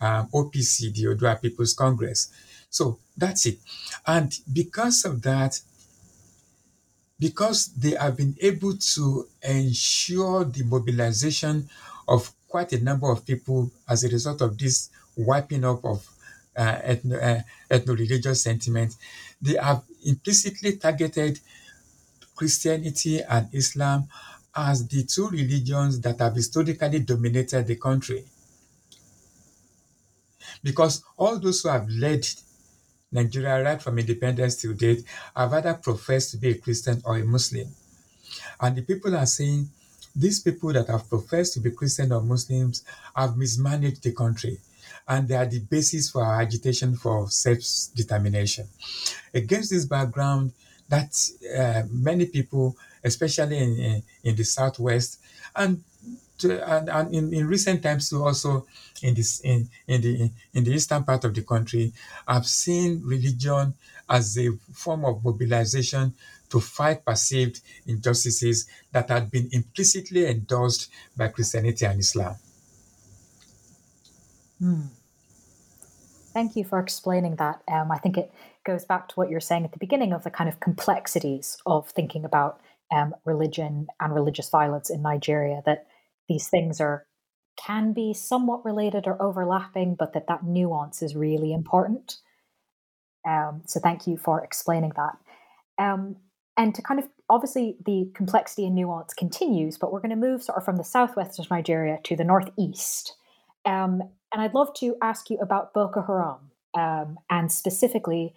[0.00, 2.30] um, OPC, the Odua People's Congress.
[2.70, 3.58] So that's it.
[4.06, 5.60] And because of that,
[7.18, 11.68] because they have been able to ensure the mobilization
[12.06, 16.08] of quite a number of people as a result of this wiping up of
[16.56, 18.94] uh, ethno, uh, ethno-religious sentiment,
[19.40, 21.38] they have implicitly targeted
[22.34, 24.08] Christianity and Islam
[24.54, 28.24] as the two religions that have historically dominated the country.
[30.62, 32.26] Because all those who have led
[33.12, 35.04] Nigeria right from independence to date
[35.36, 37.68] have either professed to be a Christian or a Muslim.
[38.60, 39.70] And the people are saying
[40.14, 44.58] these people that have professed to be Christian or Muslims have mismanaged the country
[45.06, 48.68] and they are the basis for our agitation for self-determination.
[49.32, 50.52] Against this background,
[50.88, 51.14] that
[51.56, 55.20] uh, many people, especially in, in, in the Southwest,
[55.54, 55.82] and
[56.38, 58.66] to, and, and in, in recent times too also
[59.02, 61.92] in this in, in the in the eastern part of the country
[62.26, 63.74] have seen religion
[64.08, 66.14] as a form of mobilization
[66.50, 72.36] to fight perceived injustices that had been implicitly endorsed by Christianity and Islam.
[74.58, 74.82] Hmm.
[76.32, 77.62] Thank you for explaining that.
[77.70, 78.32] Um, I think it
[78.64, 81.88] goes back to what you're saying at the beginning of the kind of complexities of
[81.90, 82.60] thinking about
[82.94, 85.62] um, religion and religious violence in Nigeria.
[85.64, 85.86] That
[86.28, 87.06] these things are
[87.56, 92.18] can be somewhat related or overlapping, but that that nuance is really important.
[93.26, 95.18] Um, so thank you for explaining that.
[95.82, 96.16] Um,
[96.58, 100.42] and to kind of obviously the complexity and nuance continues, but we're going to move
[100.42, 103.14] sort of from the southwest of Nigeria to the northeast.
[103.64, 108.34] Um, and I'd love to ask you about Boko Haram um, and specifically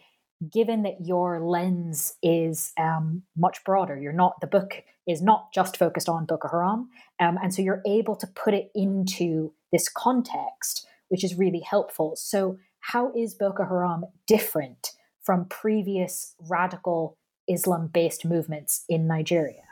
[0.51, 5.77] given that your lens is um, much broader, you're not the book is not just
[5.77, 10.85] focused on Boko Haram, um, and so you're able to put it into this context,
[11.09, 12.13] which is really helpful.
[12.15, 19.63] So, how is Boko Haram different from previous radical Islam-based movements in Nigeria?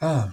[0.00, 0.32] Ah,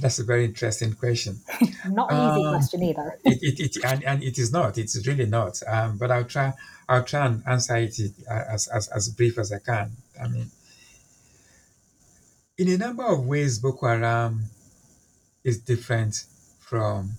[0.00, 1.40] that's a very interesting question.
[1.88, 3.18] Not an easy question either.
[3.24, 4.78] it, it, it and, and it is not.
[4.78, 5.60] It's really not.
[5.66, 6.52] Um, but I'll try.
[6.88, 7.98] I'll try and answer it
[8.28, 9.92] as, as as brief as I can.
[10.20, 10.50] I mean,
[12.58, 14.44] in a number of ways, Boko Haram
[15.44, 16.24] is different
[16.60, 17.12] from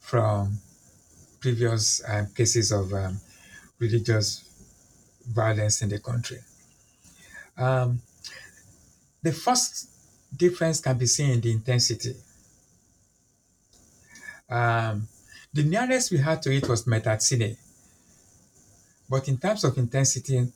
[0.00, 0.58] from
[1.40, 3.20] previous um, cases of um,
[3.78, 4.44] religious
[5.26, 6.38] violence in the country.
[7.56, 8.00] Um,
[9.22, 9.88] the first
[10.36, 12.14] difference can be seen in the intensity.
[14.48, 15.08] Um,
[15.52, 17.56] the nearest we had to it was Maitatsine.
[19.08, 20.46] But in terms of intensity,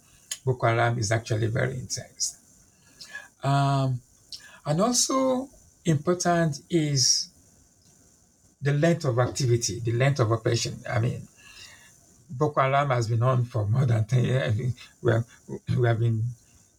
[0.45, 2.39] Boko Haram is actually very intense.
[3.43, 4.01] Um,
[4.67, 5.49] and also
[5.85, 7.29] important is
[8.61, 10.81] the length of activity, the length of operation.
[10.89, 11.27] I mean,
[12.31, 14.75] Boko Haram has been on for more than 10 years.
[15.03, 15.25] We have,
[15.77, 16.23] we have been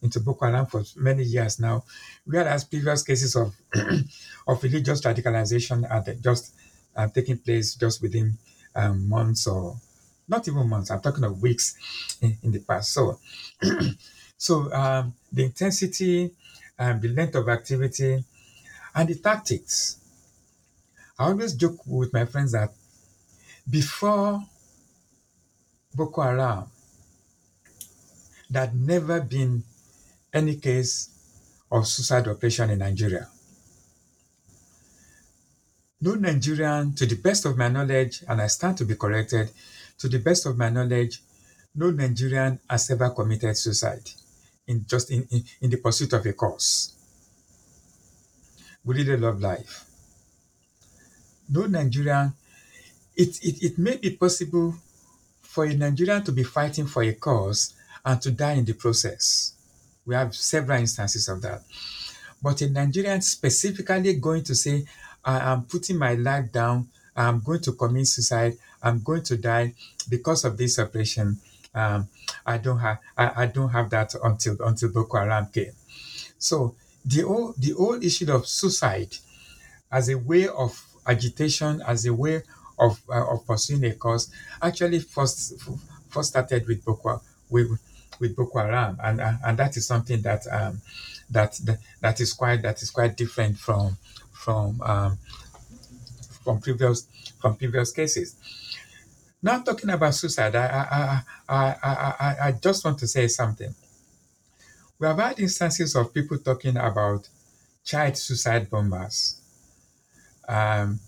[0.02, 1.84] into Boko Haram for many years now,
[2.24, 3.54] whereas previous cases of,
[4.46, 6.54] of religious radicalization are just
[6.96, 8.38] uh, taking place just within
[8.74, 9.76] um, months or
[10.30, 12.92] not even months, I'm talking of weeks in, in the past.
[12.92, 13.18] So,
[14.38, 16.30] so um, the intensity,
[16.78, 18.24] um, the length of activity,
[18.94, 19.98] and the tactics.
[21.18, 22.72] I always joke with my friends that
[23.68, 24.42] before
[25.94, 26.64] Boko Haram,
[28.48, 29.62] there had never been
[30.32, 31.10] any case
[31.70, 33.28] of suicide operation in Nigeria.
[36.00, 39.50] No Nigerian, to the best of my knowledge, and I stand to be corrected,
[39.98, 41.20] to the best of my knowledge,
[41.74, 44.10] no Nigerian has ever committed suicide
[44.66, 46.94] in just in, in, in the pursuit of a cause.
[48.84, 49.84] We really love life.
[51.50, 52.32] No Nigerian,
[53.14, 54.74] it, it, it may be possible
[55.50, 59.52] for a Nigerian to be fighting for a cause and to die in the process.
[60.06, 61.62] We have several instances of that.
[62.40, 64.84] But a Nigerian specifically going to say,
[65.24, 69.74] I am putting my life down, I'm going to commit suicide, I'm going to die
[70.08, 71.40] because of this operation.
[71.74, 72.06] Um,
[72.46, 75.72] I don't have I, I don't have that until until Boko Haram came.
[76.38, 79.16] So the whole the whole issue of suicide
[79.90, 82.44] as a way of agitation, as a way
[82.80, 84.30] of uh, of pursuing a cause,
[84.62, 85.60] actually first
[86.08, 87.68] first started with Boko with
[88.18, 90.80] with Boko Haram, and uh, and that is something that um,
[91.30, 93.96] that, that that is quite that is quite different from
[94.32, 95.18] from um,
[96.44, 97.06] from previous
[97.40, 98.36] from previous cases.
[99.42, 103.74] Now talking about suicide, I I, I, I, I, I just want to say something.
[104.98, 107.28] We have had instances of people talking about
[107.84, 109.40] child suicide bombers,
[110.48, 111.00] um,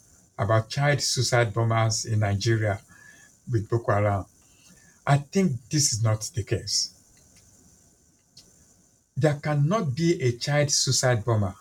[0.43, 2.81] about child suicide bombers in Nigeria
[3.51, 4.25] with Boko Haram.
[5.07, 6.95] I think this is not the case.
[9.17, 11.55] There cannot be a child suicide bomber.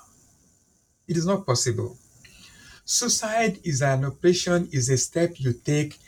[1.07, 1.97] It is not possible.
[2.85, 5.99] Suicide is an operation, is a step you take,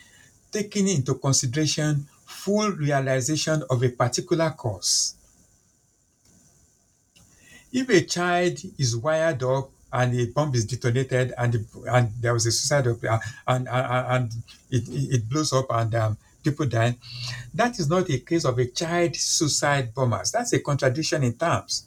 [0.51, 5.15] taking into consideration full realization of a particular cause.
[7.71, 12.33] If a child is wired up and the bomb is detonated and, the, and there
[12.33, 14.31] was a suicide uh, and, and, and
[14.71, 16.97] it, it blows up and um, people die,
[17.53, 20.31] that is not a case of a child suicide bombers.
[20.31, 21.85] That's a contradiction in terms.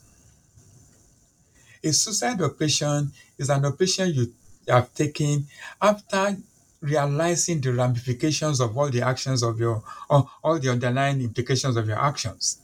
[1.84, 4.32] A suicide operation is an operation you
[4.68, 5.46] have taken
[5.80, 6.36] after
[6.80, 11.98] realizing the ramifications of all the actions of your, all the underlying implications of your
[11.98, 12.58] actions.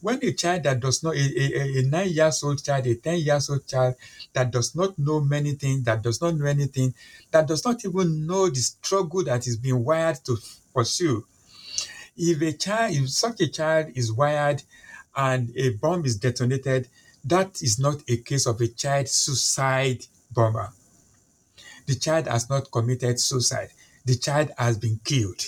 [0.00, 3.18] When a child that does not, a, a, a nine years old child, a 10
[3.18, 3.94] years old child
[4.32, 6.94] that does not know many things, that does not know anything,
[7.30, 10.38] that does not even know the struggle that is being wired to
[10.74, 11.26] pursue.
[12.16, 14.62] If a child, if such a child is wired
[15.14, 16.88] and a bomb is detonated,
[17.24, 20.72] that is not a case of a child suicide bomber.
[21.86, 23.70] The child has not committed suicide.
[24.04, 25.42] The child has been killed.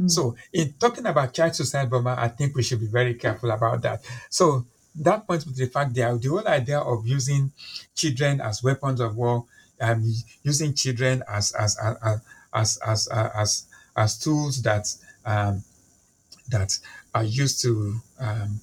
[0.00, 0.10] Mm.
[0.10, 3.82] So, in talking about child suicide bomber, I think we should be very careful about
[3.82, 4.04] that.
[4.30, 7.52] So, that points to the fact that the whole idea of using
[7.94, 9.44] children as weapons of war,
[9.80, 10.04] um,
[10.42, 12.20] using children as as as
[12.54, 13.66] as as as, as,
[13.96, 14.86] as tools that
[15.24, 15.62] um,
[16.48, 16.78] that
[17.14, 18.60] are used to um,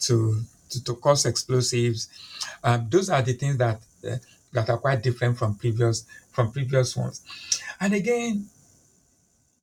[0.00, 2.08] to, to, to cause explosives.
[2.62, 4.16] Um, those are the things that uh,
[4.52, 7.22] that are quite different from previous from previous ones.
[7.80, 8.48] And again,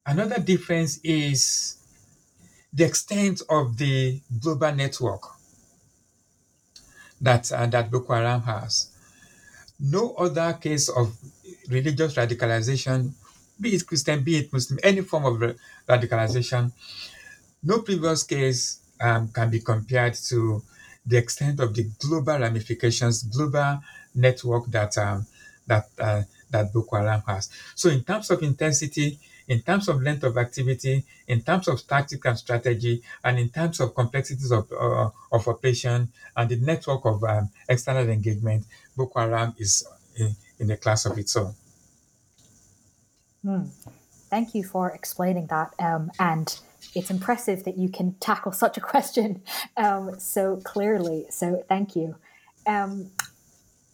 [0.06, 1.78] another difference is
[2.74, 5.22] the extent of the global network
[7.22, 8.92] that uh, that Boko Haram has.
[9.80, 11.16] No other case of
[11.70, 13.12] religious radicalization,
[13.60, 15.56] be it Christian, be it Muslim, any form of
[15.88, 16.72] radicalization,
[17.64, 20.62] no previous case um, can be compared to
[21.06, 23.80] the extent of the global ramifications, global
[24.14, 25.26] network that um,
[25.68, 27.50] that uh, that Boko Haram has.
[27.76, 32.26] So, in terms of intensity, in terms of length of activity, in terms of tactics
[32.26, 37.24] and strategy, and in terms of complexities of, uh, of operation and the network of
[37.24, 38.66] um, external engagement,
[38.96, 41.54] Boko Haram is in, in a class of its own.
[43.44, 43.64] Hmm.
[44.30, 45.74] Thank you for explaining that.
[45.80, 46.60] Um, and
[46.96, 49.42] it's impressive that you can tackle such a question
[49.78, 51.28] um, so clearly.
[51.30, 52.16] So thank you.
[52.66, 53.12] Um,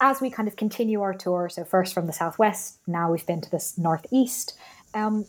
[0.00, 3.40] as we kind of continue our tour, so first from the southwest, now we've been
[3.40, 4.58] to the northeast.
[4.94, 5.26] Um,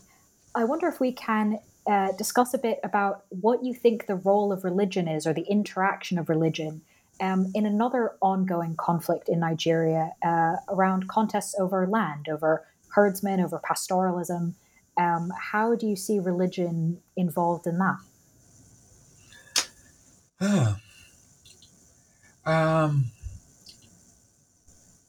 [0.56, 4.52] I wonder if we can uh, discuss a bit about what you think the role
[4.52, 6.82] of religion is, or the interaction of religion,
[7.20, 13.60] um, in another ongoing conflict in Nigeria uh, around contests over land, over herdsmen, over
[13.60, 14.54] pastoralism.
[14.98, 17.98] Um, how do you see religion involved in that?
[20.40, 20.80] Ah.
[22.46, 23.06] Um,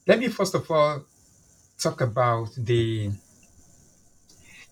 [0.07, 1.05] let me first of all
[1.79, 3.11] talk about the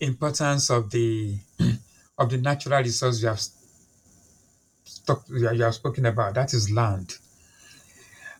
[0.02, 1.38] importance of the
[2.18, 3.40] of the natural resource you have
[5.06, 6.34] talked, you have spoken about.
[6.34, 7.16] That is land.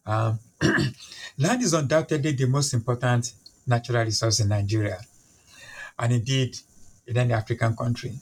[0.05, 0.39] Um,
[1.39, 3.33] land is undoubtedly the most important
[3.67, 4.99] natural resource in Nigeria,
[5.99, 6.59] and indeed
[7.07, 8.15] in any African country,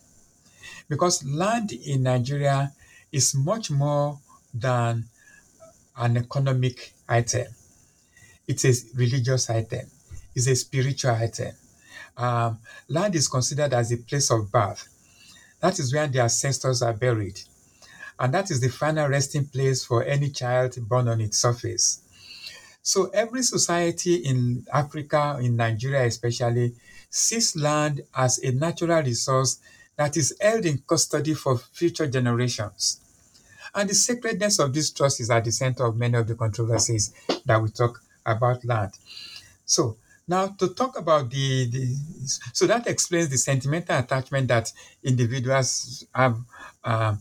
[0.88, 2.72] because land in Nigeria
[3.11, 4.18] is much more
[4.53, 5.05] than
[5.97, 7.47] an economic item.
[8.47, 9.86] It's a religious item.
[10.34, 11.53] It's a spiritual item
[12.20, 12.58] um,
[12.88, 14.86] land is considered as a place of birth.
[15.60, 17.40] That is where the ancestors are buried.
[18.18, 22.02] And that is the final resting place for any child born on its surface.
[22.82, 26.74] So every society in Africa, in Nigeria especially,
[27.08, 29.58] sees land as a natural resource
[29.96, 33.00] that is held in custody for future generations.
[33.74, 37.12] And the sacredness of this trust is at the center of many of the controversies
[37.46, 38.92] that we talk about land.
[39.64, 39.96] So
[40.26, 41.96] now, to talk about the, the,
[42.52, 46.38] so that explains the sentimental attachment that individuals have
[46.84, 47.16] uh,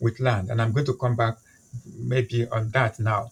[0.00, 1.38] with land, and I'm going to come back
[1.84, 3.30] maybe on that now.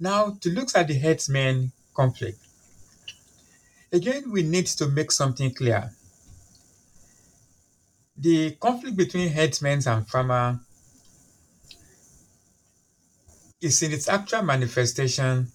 [0.00, 2.38] Now, to look at the herdsmen conflict,
[3.92, 5.90] again, we need to make something clear.
[8.16, 10.60] The conflict between herdsmen and farmer
[13.60, 15.50] is in its actual manifestation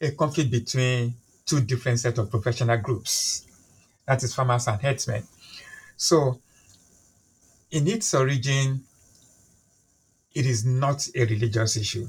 [0.00, 1.14] a conflict between
[1.46, 3.46] two different set of professional groups.
[4.06, 5.24] That is farmers and herdsmen.
[5.96, 6.40] So
[7.70, 8.82] in its origin,
[10.34, 12.08] it is not a religious issue.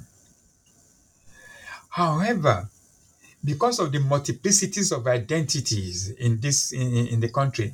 [1.89, 2.69] However,
[3.43, 7.73] because of the multiplicities of identities in this in, in the country,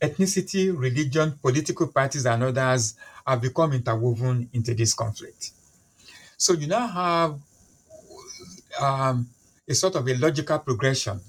[0.00, 2.94] ethnicity, religion, political parties, and others
[3.26, 5.50] have become interwoven into this conflict.
[6.36, 7.40] So you now have
[8.80, 9.28] um,
[9.68, 11.20] a sort of a logical progression.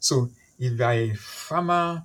[0.00, 2.02] So if you are a farmer,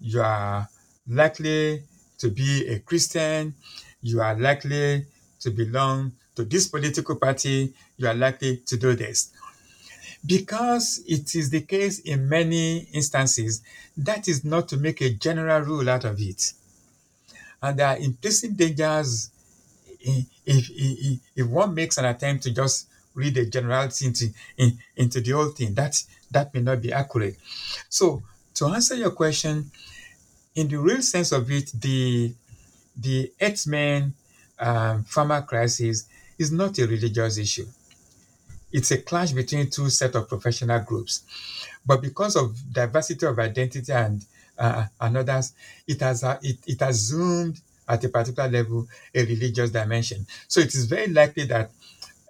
[0.00, 0.68] you are
[1.08, 1.82] likely
[2.18, 3.54] to be a Christian,
[4.02, 5.06] you are likely
[5.40, 9.32] to belong to this political party, you are likely to do this.
[10.24, 13.62] Because it is the case in many instances,
[13.96, 16.52] that is not to make a general rule out of it.
[17.62, 19.30] And there are implicit dangers
[20.00, 25.20] if, if, if one makes an attempt to just read a generality into, in, into
[25.20, 25.74] the whole thing.
[25.74, 26.00] That,
[26.30, 27.36] that may not be accurate.
[27.88, 28.22] So,
[28.54, 29.70] to answer your question,
[30.54, 32.32] in the real sense of it, the,
[32.96, 34.14] the herdsmen
[34.58, 36.06] um, farmer crisis
[36.38, 37.66] is not a religious issue.
[38.72, 41.22] It's a clash between two set of professional groups.
[41.84, 44.24] But because of diversity of identity and,
[44.58, 45.52] uh, and others,
[45.86, 50.26] it has, uh, it, it has zoomed at a particular level a religious dimension.
[50.48, 51.70] So it is very likely that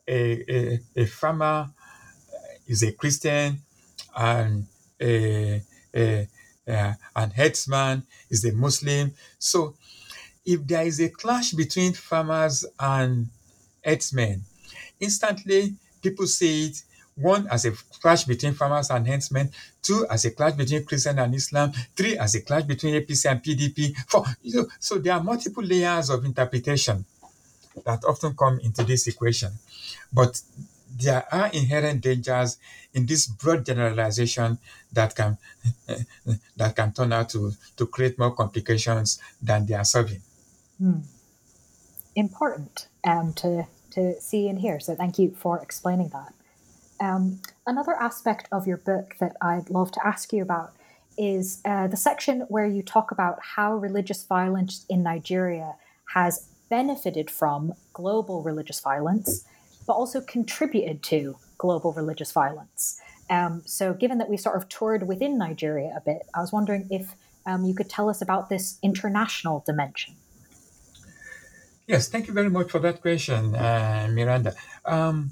[0.08, 2.36] a, a, a farmer uh,
[2.66, 3.60] is a Christian
[4.16, 4.66] and
[5.00, 5.62] a,
[5.94, 6.28] a,
[6.68, 9.12] a, an herdsman is a Muslim.
[9.38, 9.74] So
[10.44, 13.28] if there is a clash between farmers and
[13.84, 14.42] herdsmen,
[15.00, 16.82] instantly people see it
[17.16, 19.50] one as a clash between farmers and herdsmen,
[19.82, 23.42] two as a clash between Christian and Islam, three as a clash between APC and
[23.42, 23.96] PDP.
[24.06, 27.04] Four, you know, so there are multiple layers of interpretation
[27.84, 29.52] that often come into this equation.
[30.12, 30.40] But
[30.98, 32.58] there are inherent dangers
[32.94, 34.58] in this broad generalization
[34.92, 35.36] that can
[36.56, 40.22] that can turn out to, to create more complications than they are solving.
[40.78, 41.00] Hmm.
[42.14, 44.80] Important um, to to see and hear.
[44.80, 46.32] So thank you for explaining that.
[46.98, 50.72] Um, another aspect of your book that I'd love to ask you about
[51.18, 55.74] is uh, the section where you talk about how religious violence in Nigeria
[56.14, 59.44] has benefited from global religious violence,
[59.86, 63.00] but also contributed to global religious violence.
[63.28, 66.86] Um, so, given that we sort of toured within Nigeria a bit, I was wondering
[66.90, 67.14] if
[67.44, 70.14] um, you could tell us about this international dimension.
[71.86, 74.54] Yes, thank you very much for that question, uh, Miranda.
[74.84, 75.30] Um,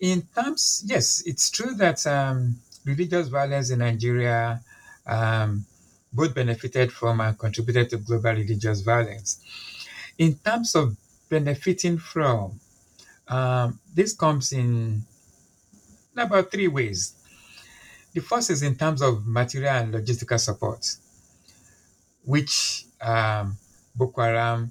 [0.00, 4.60] in terms, yes, it's true that um, religious violence in Nigeria
[5.06, 5.66] um,
[6.12, 9.40] both benefited from and contributed to global religious violence.
[10.18, 10.96] In terms of
[11.28, 12.60] benefiting from,
[13.28, 15.02] um, this comes in
[16.16, 17.14] about three ways.
[18.12, 20.96] The first is in terms of material and logistical support,
[22.24, 23.56] which um,
[23.94, 24.70] Boko Haram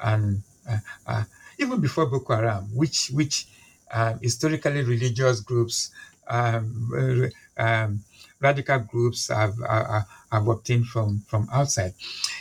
[0.00, 1.24] and uh, uh,
[1.58, 3.48] even before Boko Haram, which which
[3.90, 5.90] um, historically religious groups,
[6.28, 8.04] um, um,
[8.40, 11.94] radical groups have uh, have obtained from from outside.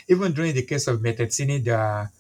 [0.07, 2.11] Even during the case of Maitatsine, there are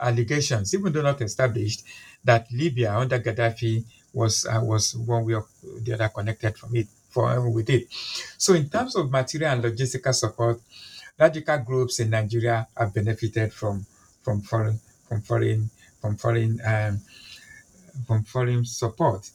[0.00, 1.84] allegations, even though not established,
[2.24, 5.46] that Libya under Gaddafi was uh, was one way or
[5.80, 7.86] the other connected from it for with it.
[8.36, 10.60] So in terms of material and logistical support,
[11.18, 13.86] radical groups in Nigeria have benefited from
[14.22, 15.70] from foreign from foreign
[16.00, 17.00] from foreign um,
[18.06, 19.28] from foreign support.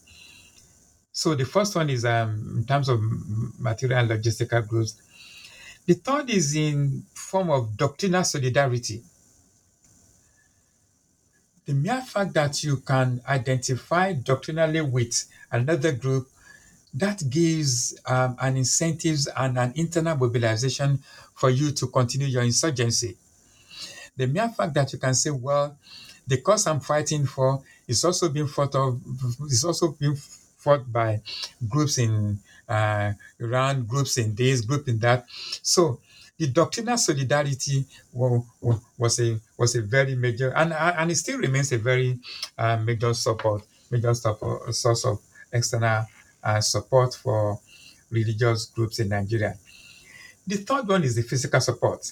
[1.11, 2.99] So the first one is um, in terms of
[3.59, 4.99] material and logistical groups.
[5.85, 9.03] The third is in form of doctrinal solidarity.
[11.65, 16.29] The mere fact that you can identify doctrinally with another group
[16.93, 20.99] that gives um, an incentives and an internal mobilization
[21.33, 23.17] for you to continue your insurgency.
[24.15, 25.77] The mere fact that you can say, well,
[26.27, 29.01] the cause I'm fighting for is also being fought of,
[29.45, 31.21] is also being fought by
[31.67, 32.39] groups in
[32.69, 35.25] uh, Iran, groups in this, group in that.
[35.61, 35.99] So
[36.43, 41.77] the doctrinal solidarity was a was a very major and and it still remains a
[41.77, 42.19] very
[42.57, 45.19] uh, major support, major support, source of
[45.53, 46.05] external
[46.43, 47.57] uh, support for
[48.11, 49.55] religious groups in Nigeria.
[50.45, 52.11] The third one is the physical support.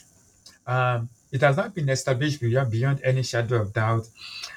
[0.66, 4.08] Um, it has not been established beyond, beyond any shadow of doubt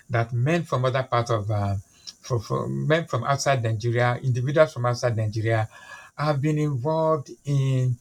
[0.09, 1.75] that men from other parts of uh,
[2.20, 5.68] for, for men from outside Nigeria, individuals from outside Nigeria,
[6.16, 7.99] have been involved in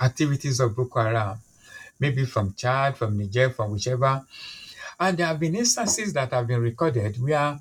[0.00, 1.38] activities of Boko Haram,
[1.98, 4.24] maybe from Chad, from Niger, from whichever.
[4.98, 7.60] And there have been instances that have been recorded where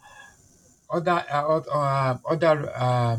[0.90, 3.18] other uh, uh, other uh,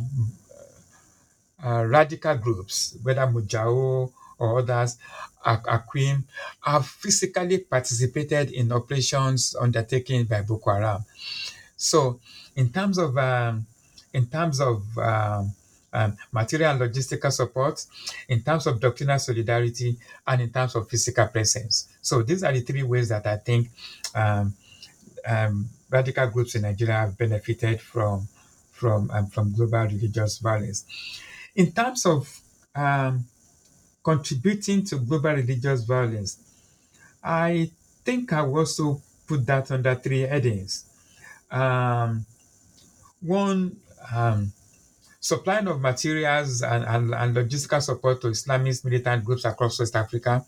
[1.64, 4.98] uh, radical groups, whether Mujao or others,
[5.44, 6.24] AQIM,
[6.60, 11.04] have physically participated in operations undertaken by Boko Haram.
[11.76, 12.20] So,
[12.56, 13.66] in terms of um,
[14.12, 15.52] in terms of um,
[15.94, 17.86] um, material and logistical support,
[18.28, 21.88] in terms of doctrinal solidarity, and in terms of physical presence.
[22.02, 23.70] So these are the three ways that I think
[24.14, 24.54] um,
[25.26, 28.28] um, radical groups in Nigeria have benefited from
[28.72, 30.84] from um, from global religious violence.
[31.54, 32.40] In terms of
[32.74, 33.24] um,
[34.02, 36.38] contributing to global religious violence,
[37.22, 37.70] I
[38.04, 40.84] think I will also put that under three headings.
[41.50, 42.26] Um,
[43.20, 43.76] one,
[45.24, 50.44] supplying of materials and, and, and, logistical support to Islamist militant groups across West Africa.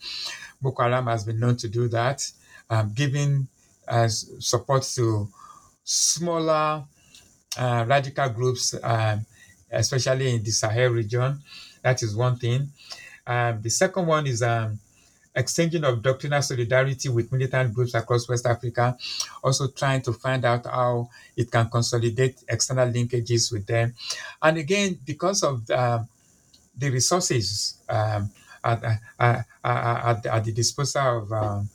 [0.60, 2.20] Boko Haram has been known to do that,
[2.68, 3.48] um, giving
[3.88, 5.28] uh, support to
[5.82, 6.84] smaller
[7.56, 9.24] uh, radical groups, um,
[9.70, 11.40] especially in the Sahel region.
[11.80, 12.68] That is one thing.
[13.26, 14.78] Um, the second one is um,
[15.36, 18.96] exchanging of doctrinal solidarity with militant groups across West Africa,
[19.44, 23.94] also trying to find out how it can consolidate external linkages with them.
[24.42, 26.02] And again, because of uh,
[26.76, 28.30] the resources um,
[28.64, 28.84] at,
[29.18, 31.70] uh, at, at, the disposal of, um,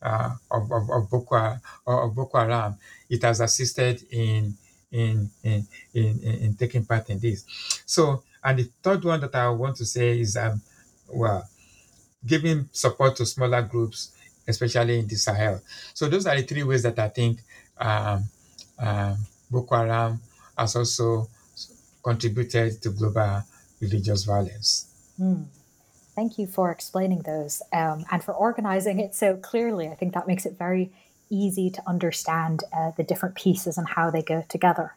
[0.00, 1.56] uh, of, of, of, Boko,
[1.86, 2.76] of Boko Haram,
[3.08, 4.56] it has assisted in,
[4.90, 7.44] in, in, in, in taking part in this.
[7.86, 10.60] So, and the third one that I want to say is, um,
[11.08, 11.48] well,
[12.26, 14.12] giving support to smaller groups,
[14.46, 15.60] especially in the Sahel.
[15.94, 17.40] So those are the three ways that I think
[17.78, 18.24] um,
[18.78, 19.16] um,
[19.50, 20.20] Boko Haram
[20.56, 21.28] has also
[22.02, 23.42] contributed to global
[23.80, 24.86] religious violence.
[25.20, 25.46] Mm.
[26.14, 29.88] Thank you for explaining those um, and for organizing it so clearly.
[29.88, 30.92] I think that makes it very
[31.30, 34.94] easy to understand uh, the different pieces and how they go together.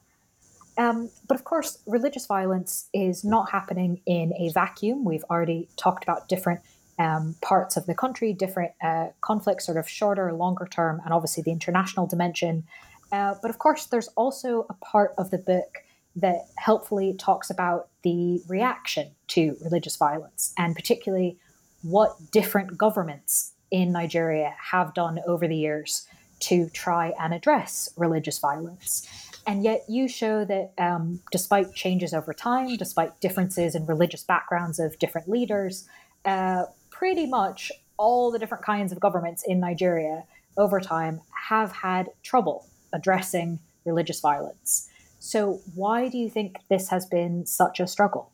[0.78, 5.06] Um, but of course, religious violence is not happening in a vacuum.
[5.06, 6.60] We've already talked about different
[6.98, 11.44] um, parts of the country, different uh, conflicts, sort of shorter, longer term, and obviously
[11.44, 12.64] the international dimension.
[13.12, 15.84] Uh, but of course, there's also a part of the book
[16.16, 21.38] that helpfully talks about the reaction to religious violence, and particularly
[21.82, 26.08] what different governments in Nigeria have done over the years
[26.40, 29.08] to try and address religious violence.
[29.48, 34.80] And yet, you show that um, despite changes over time, despite differences in religious backgrounds
[34.80, 35.88] of different leaders,
[36.24, 36.66] uh,
[36.98, 40.24] pretty much all the different kinds of governments in Nigeria
[40.58, 44.90] over time have had trouble addressing religious violence.
[45.20, 48.32] So, why do you think this has been such a struggle?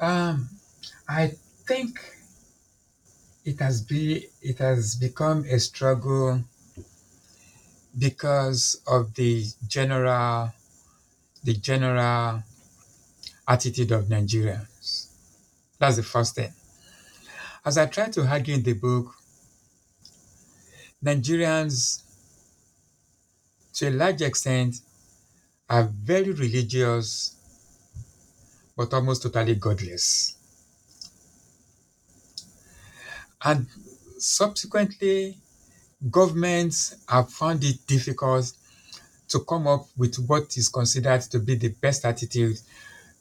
[0.00, 0.48] Um,
[1.08, 1.32] I
[1.66, 2.00] think
[3.44, 6.42] it has be it has become a struggle
[7.98, 10.52] because of the general
[11.44, 12.42] the general
[13.46, 15.08] attitude of Nigerians.
[15.78, 16.52] That's the first thing.
[17.64, 19.14] As I try to argue in the book,
[21.04, 22.02] Nigerians,
[23.74, 24.76] to a large extent,
[25.70, 27.36] are very religious,
[28.76, 30.34] but almost totally godless.
[33.44, 33.66] And
[34.18, 35.38] subsequently,
[36.10, 38.52] governments have found it difficult
[39.28, 42.58] to come up with what is considered to be the best attitude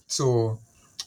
[0.10, 0.58] to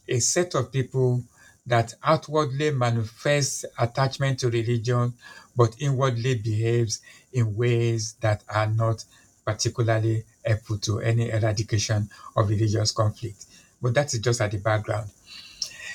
[0.06, 1.24] a set of people
[1.66, 5.14] that outwardly manifests attachment to religion
[5.56, 7.00] but inwardly behaves
[7.32, 9.04] in ways that are not
[9.44, 13.46] particularly helpful to any eradication of religious conflict.
[13.80, 15.10] But that is just at the background.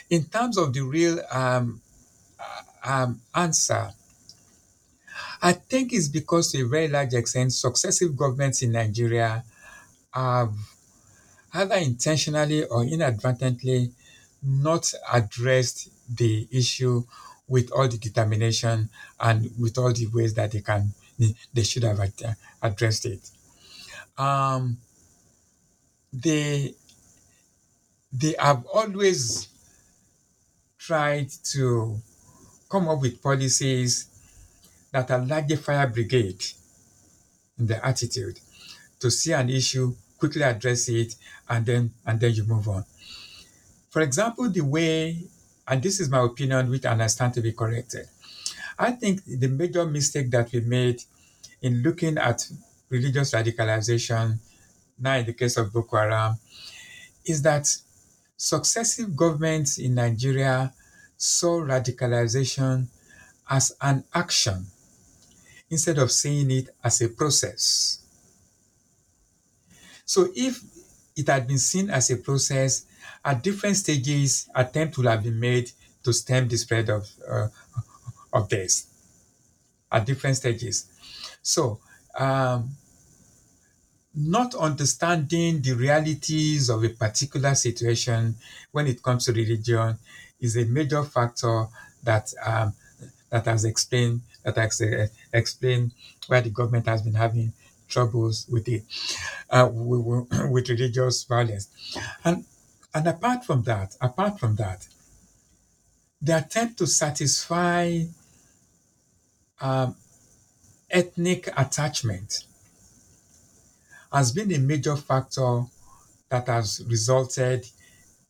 [0.09, 1.82] In terms of the real um,
[2.84, 3.91] um, answer,
[5.41, 9.43] I think it's because to a very large extent, successive governments in Nigeria
[10.13, 10.53] have
[11.53, 13.91] either intentionally or inadvertently
[14.44, 17.04] not addressed the issue
[17.48, 20.94] with all the determination and with all the ways that they can
[21.54, 22.00] they should have
[22.62, 23.30] addressed it.
[24.18, 24.78] Um,
[26.14, 26.74] they
[28.12, 29.48] they have always
[30.78, 32.00] tried to
[32.70, 34.08] come up with policies
[34.92, 36.44] that are like the fire brigade
[37.58, 38.40] in their attitude
[39.00, 41.16] to see an issue, quickly address it,
[41.50, 42.86] and then and then you move on.
[43.90, 45.24] For example, the way,
[45.68, 48.08] and this is my opinion, which I understand to be corrected.
[48.78, 51.02] I think the major mistake that we made
[51.62, 52.48] in looking at
[52.90, 54.40] religious radicalization,
[54.98, 56.38] now in the case of Boko Haram,
[57.26, 57.68] is that
[58.38, 60.74] successive governments in Nigeria
[61.18, 62.88] saw radicalization
[63.50, 64.68] as an action
[65.70, 68.00] instead of seeing it as a process.
[70.06, 70.64] So if
[71.16, 72.86] it had been seen as a process,
[73.24, 75.72] at different stages, attempts will have been made
[76.03, 77.47] to stem the spread of, uh,
[78.34, 78.88] of this
[79.91, 80.88] at different stages.
[81.41, 81.80] So,
[82.17, 82.72] um,
[84.15, 88.36] not understanding the realities of a particular situation
[88.72, 89.97] when it comes to religion
[90.39, 91.67] is a major factor
[92.03, 92.74] that um,
[93.30, 95.91] that has explained that has uh, explained
[96.28, 97.53] why the government has been having
[97.88, 98.84] troubles with it
[99.51, 101.70] uh, with, with religious violence
[102.24, 102.45] and
[102.94, 104.88] and apart from that apart from that
[106.22, 108.02] the attempt to satisfy
[109.62, 109.96] um,
[110.90, 112.44] ethnic attachment
[114.12, 115.64] has been a major factor
[116.30, 117.66] that has resulted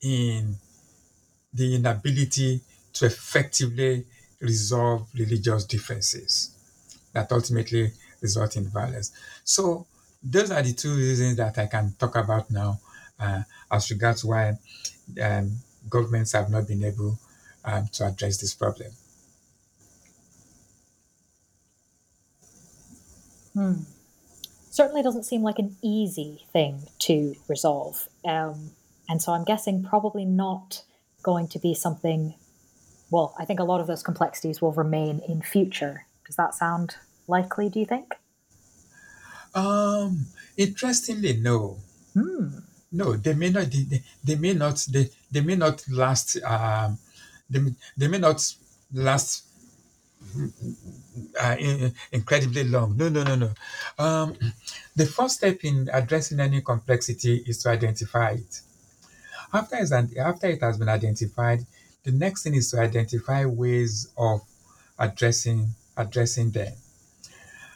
[0.01, 0.55] in
[1.53, 2.61] the inability
[2.93, 4.05] to effectively
[4.41, 6.51] resolve religious differences
[7.13, 7.91] that ultimately
[8.21, 9.11] result in violence.
[9.43, 9.85] So
[10.21, 12.79] those are the two reasons that I can talk about now
[13.19, 14.57] uh, as regards why
[15.21, 15.51] um,
[15.89, 17.19] governments have not been able
[17.65, 18.91] um, to address this problem.
[23.53, 23.73] Hmm.
[24.71, 28.07] Certainly doesn't seem like an easy thing to resolve.
[28.23, 28.71] Um,
[29.09, 30.83] and so I'm guessing probably not
[31.23, 32.35] going to be something,
[33.11, 36.05] well, I think a lot of those complexities will remain in future.
[36.25, 36.95] Does that sound
[37.27, 38.15] likely, do you think?
[39.53, 41.79] Um, interestingly, no.
[42.13, 42.59] Hmm.
[42.91, 43.69] No, they may not.
[43.71, 44.85] They, they may not.
[44.89, 46.37] They, they may not last.
[46.43, 46.97] Um,
[47.49, 47.59] they,
[47.97, 48.41] they may not
[48.93, 49.45] last
[51.39, 51.55] uh,
[52.11, 52.97] incredibly long.
[52.97, 53.51] No, no, no, no.
[53.97, 54.35] Um,
[54.95, 58.61] the first step in addressing any complexity is to identify it.
[59.53, 59.77] After,
[60.19, 61.65] after it has been identified,
[62.03, 64.41] the next thing is to identify ways of
[64.97, 66.73] addressing addressing them.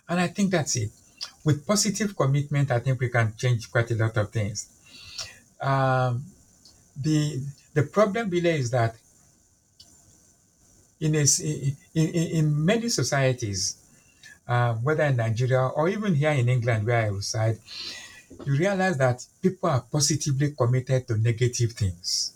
[0.07, 0.91] And I think that's it.
[1.43, 4.67] With positive commitment, I think we can change quite a lot of things.
[5.63, 6.25] Um,
[6.95, 7.41] the
[7.73, 8.95] the problem really is that
[10.99, 11.25] in, a,
[11.95, 12.07] in,
[12.37, 13.77] in many societies,
[14.47, 17.59] uh, whether in Nigeria or even here in England where I reside,
[18.45, 22.33] you realize that people are positively committed to negative things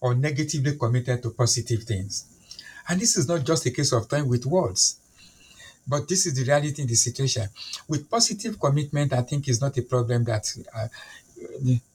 [0.00, 2.26] or negatively committed to positive things.
[2.88, 5.00] And this is not just a case of time with words.
[5.90, 7.48] but this is the reality in the situation.
[7.88, 10.88] With positive commitment, I think is not a problem that uh,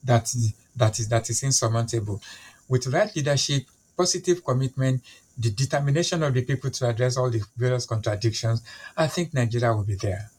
[0.03, 0.33] that
[0.75, 2.21] that is that is insurmountable.
[2.67, 3.63] With right leadership,
[3.95, 5.01] positive commitment,
[5.37, 8.61] the determination of the people to address all the various contradictions,
[8.97, 10.29] I think Nigeria will be there.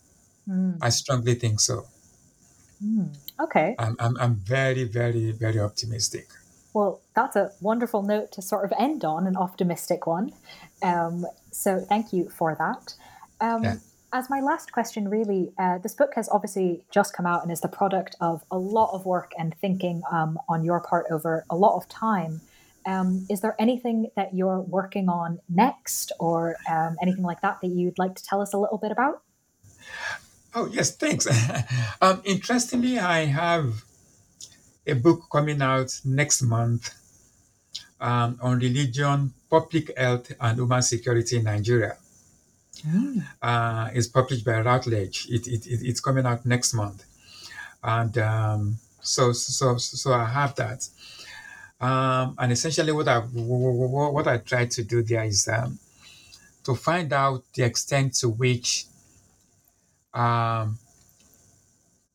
[0.49, 0.79] Mm.
[0.81, 1.87] I strongly think so.
[2.85, 3.15] Mm.
[3.41, 3.75] Okay.
[3.79, 6.29] I'm, I'm, I'm very, very, very optimistic.
[6.73, 10.33] Well, that's a wonderful note to sort of end on, an optimistic one.
[10.83, 12.95] Um, so thank you for that.
[13.41, 13.77] Um, yeah.
[14.17, 17.61] As my last question, really, uh, this book has obviously just come out and is
[17.61, 21.55] the product of a lot of work and thinking um, on your part over a
[21.55, 22.41] lot of time.
[22.87, 27.67] Um, is there anything that you're working on next or um, anything like that that
[27.67, 29.21] you'd like to tell us a little bit about?
[30.55, 31.29] Oh, yes, thanks.
[32.01, 33.85] um, interestingly, I have
[34.87, 36.95] a book coming out next month
[38.01, 41.99] um, on religion, public health, and human security in Nigeria.
[42.83, 43.25] Mm.
[43.43, 45.27] Uh, it's published by Routledge.
[45.31, 47.05] It, it, it, it's coming out next month.
[47.83, 50.89] And um, so, so, so I have that.
[51.81, 55.79] Um, and essentially, what I what I try to do there is um,
[56.65, 58.87] to find out the extent to which
[60.15, 60.79] um,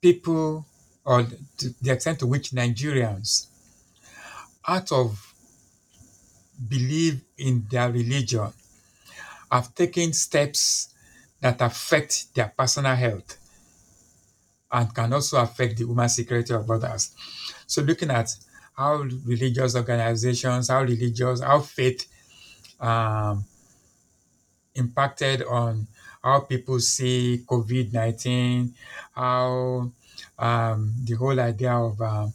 [0.02, 0.66] people,
[1.06, 1.24] or
[1.82, 3.48] the extent to which Nigerians,
[4.68, 5.32] out of
[6.68, 8.52] belief in their religion,
[9.52, 10.94] have taken steps
[11.42, 13.38] that affect their personal health
[14.72, 17.12] and can also affect the human security of others.
[17.68, 18.34] So, looking at
[18.74, 22.08] how religious organizations, how religious, how faith
[22.80, 23.44] um,
[24.76, 25.88] impacted on
[26.24, 28.74] how people see COVID 19,
[29.14, 29.92] how
[30.40, 32.34] um, the whole idea of um,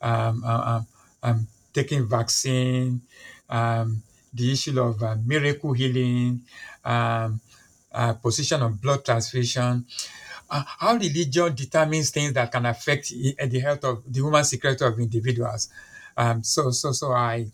[0.00, 0.86] um, um,
[1.22, 3.00] um taking vaccine,
[3.50, 4.02] um,
[4.34, 6.42] the issue of uh, miracle healing,
[6.84, 7.30] uh,
[8.20, 9.86] position of blood transfusion,
[10.50, 14.98] uh, how religion determines things that can affect the health of the human security of
[14.98, 15.68] individuals.
[16.16, 17.46] Um, so, so, so I,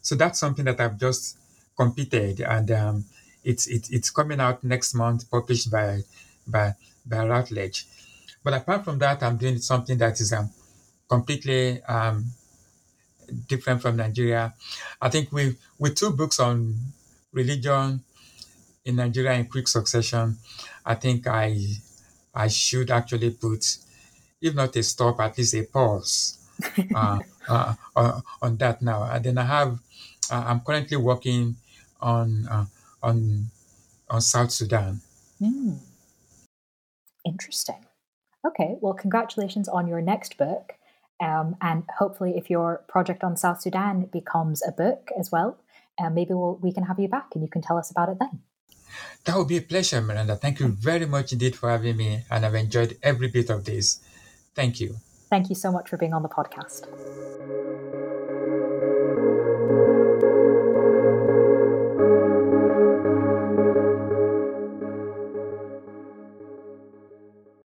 [0.00, 1.36] so that's something that I've just
[1.76, 3.04] completed, and um,
[3.44, 6.00] it's it, it's coming out next month, published by
[6.46, 6.74] by
[7.06, 7.86] by Routledge.
[8.42, 10.50] But apart from that, I'm doing something that is um,
[11.08, 12.26] completely um,
[13.48, 14.54] different from Nigeria.
[15.00, 16.76] I think with with two books on
[17.32, 18.02] religion
[18.84, 20.38] in Nigeria in quick succession,
[20.84, 21.56] I think I
[22.34, 23.76] I should actually put,
[24.40, 26.38] if not a stop, at least a pause
[26.94, 27.18] uh,
[27.48, 29.04] uh, uh, on that now.
[29.04, 29.78] And then I have,
[30.30, 31.56] uh, I'm currently working
[32.00, 32.66] on uh,
[33.02, 33.50] on
[34.08, 35.00] on South Sudan.
[35.40, 35.78] Mm.
[37.24, 37.86] Interesting.
[38.44, 40.74] Okay, well, congratulations on your next book.
[41.20, 45.58] Um, and hopefully, if your project on South Sudan becomes a book as well,
[46.02, 48.18] uh, maybe we'll, we can have you back and you can tell us about it
[48.18, 48.40] then.
[49.24, 50.36] That would be a pleasure, Miranda.
[50.36, 54.00] Thank you very much indeed for having me, and I've enjoyed every bit of this.
[54.54, 54.96] Thank you.
[55.30, 56.86] Thank you so much for being on the podcast.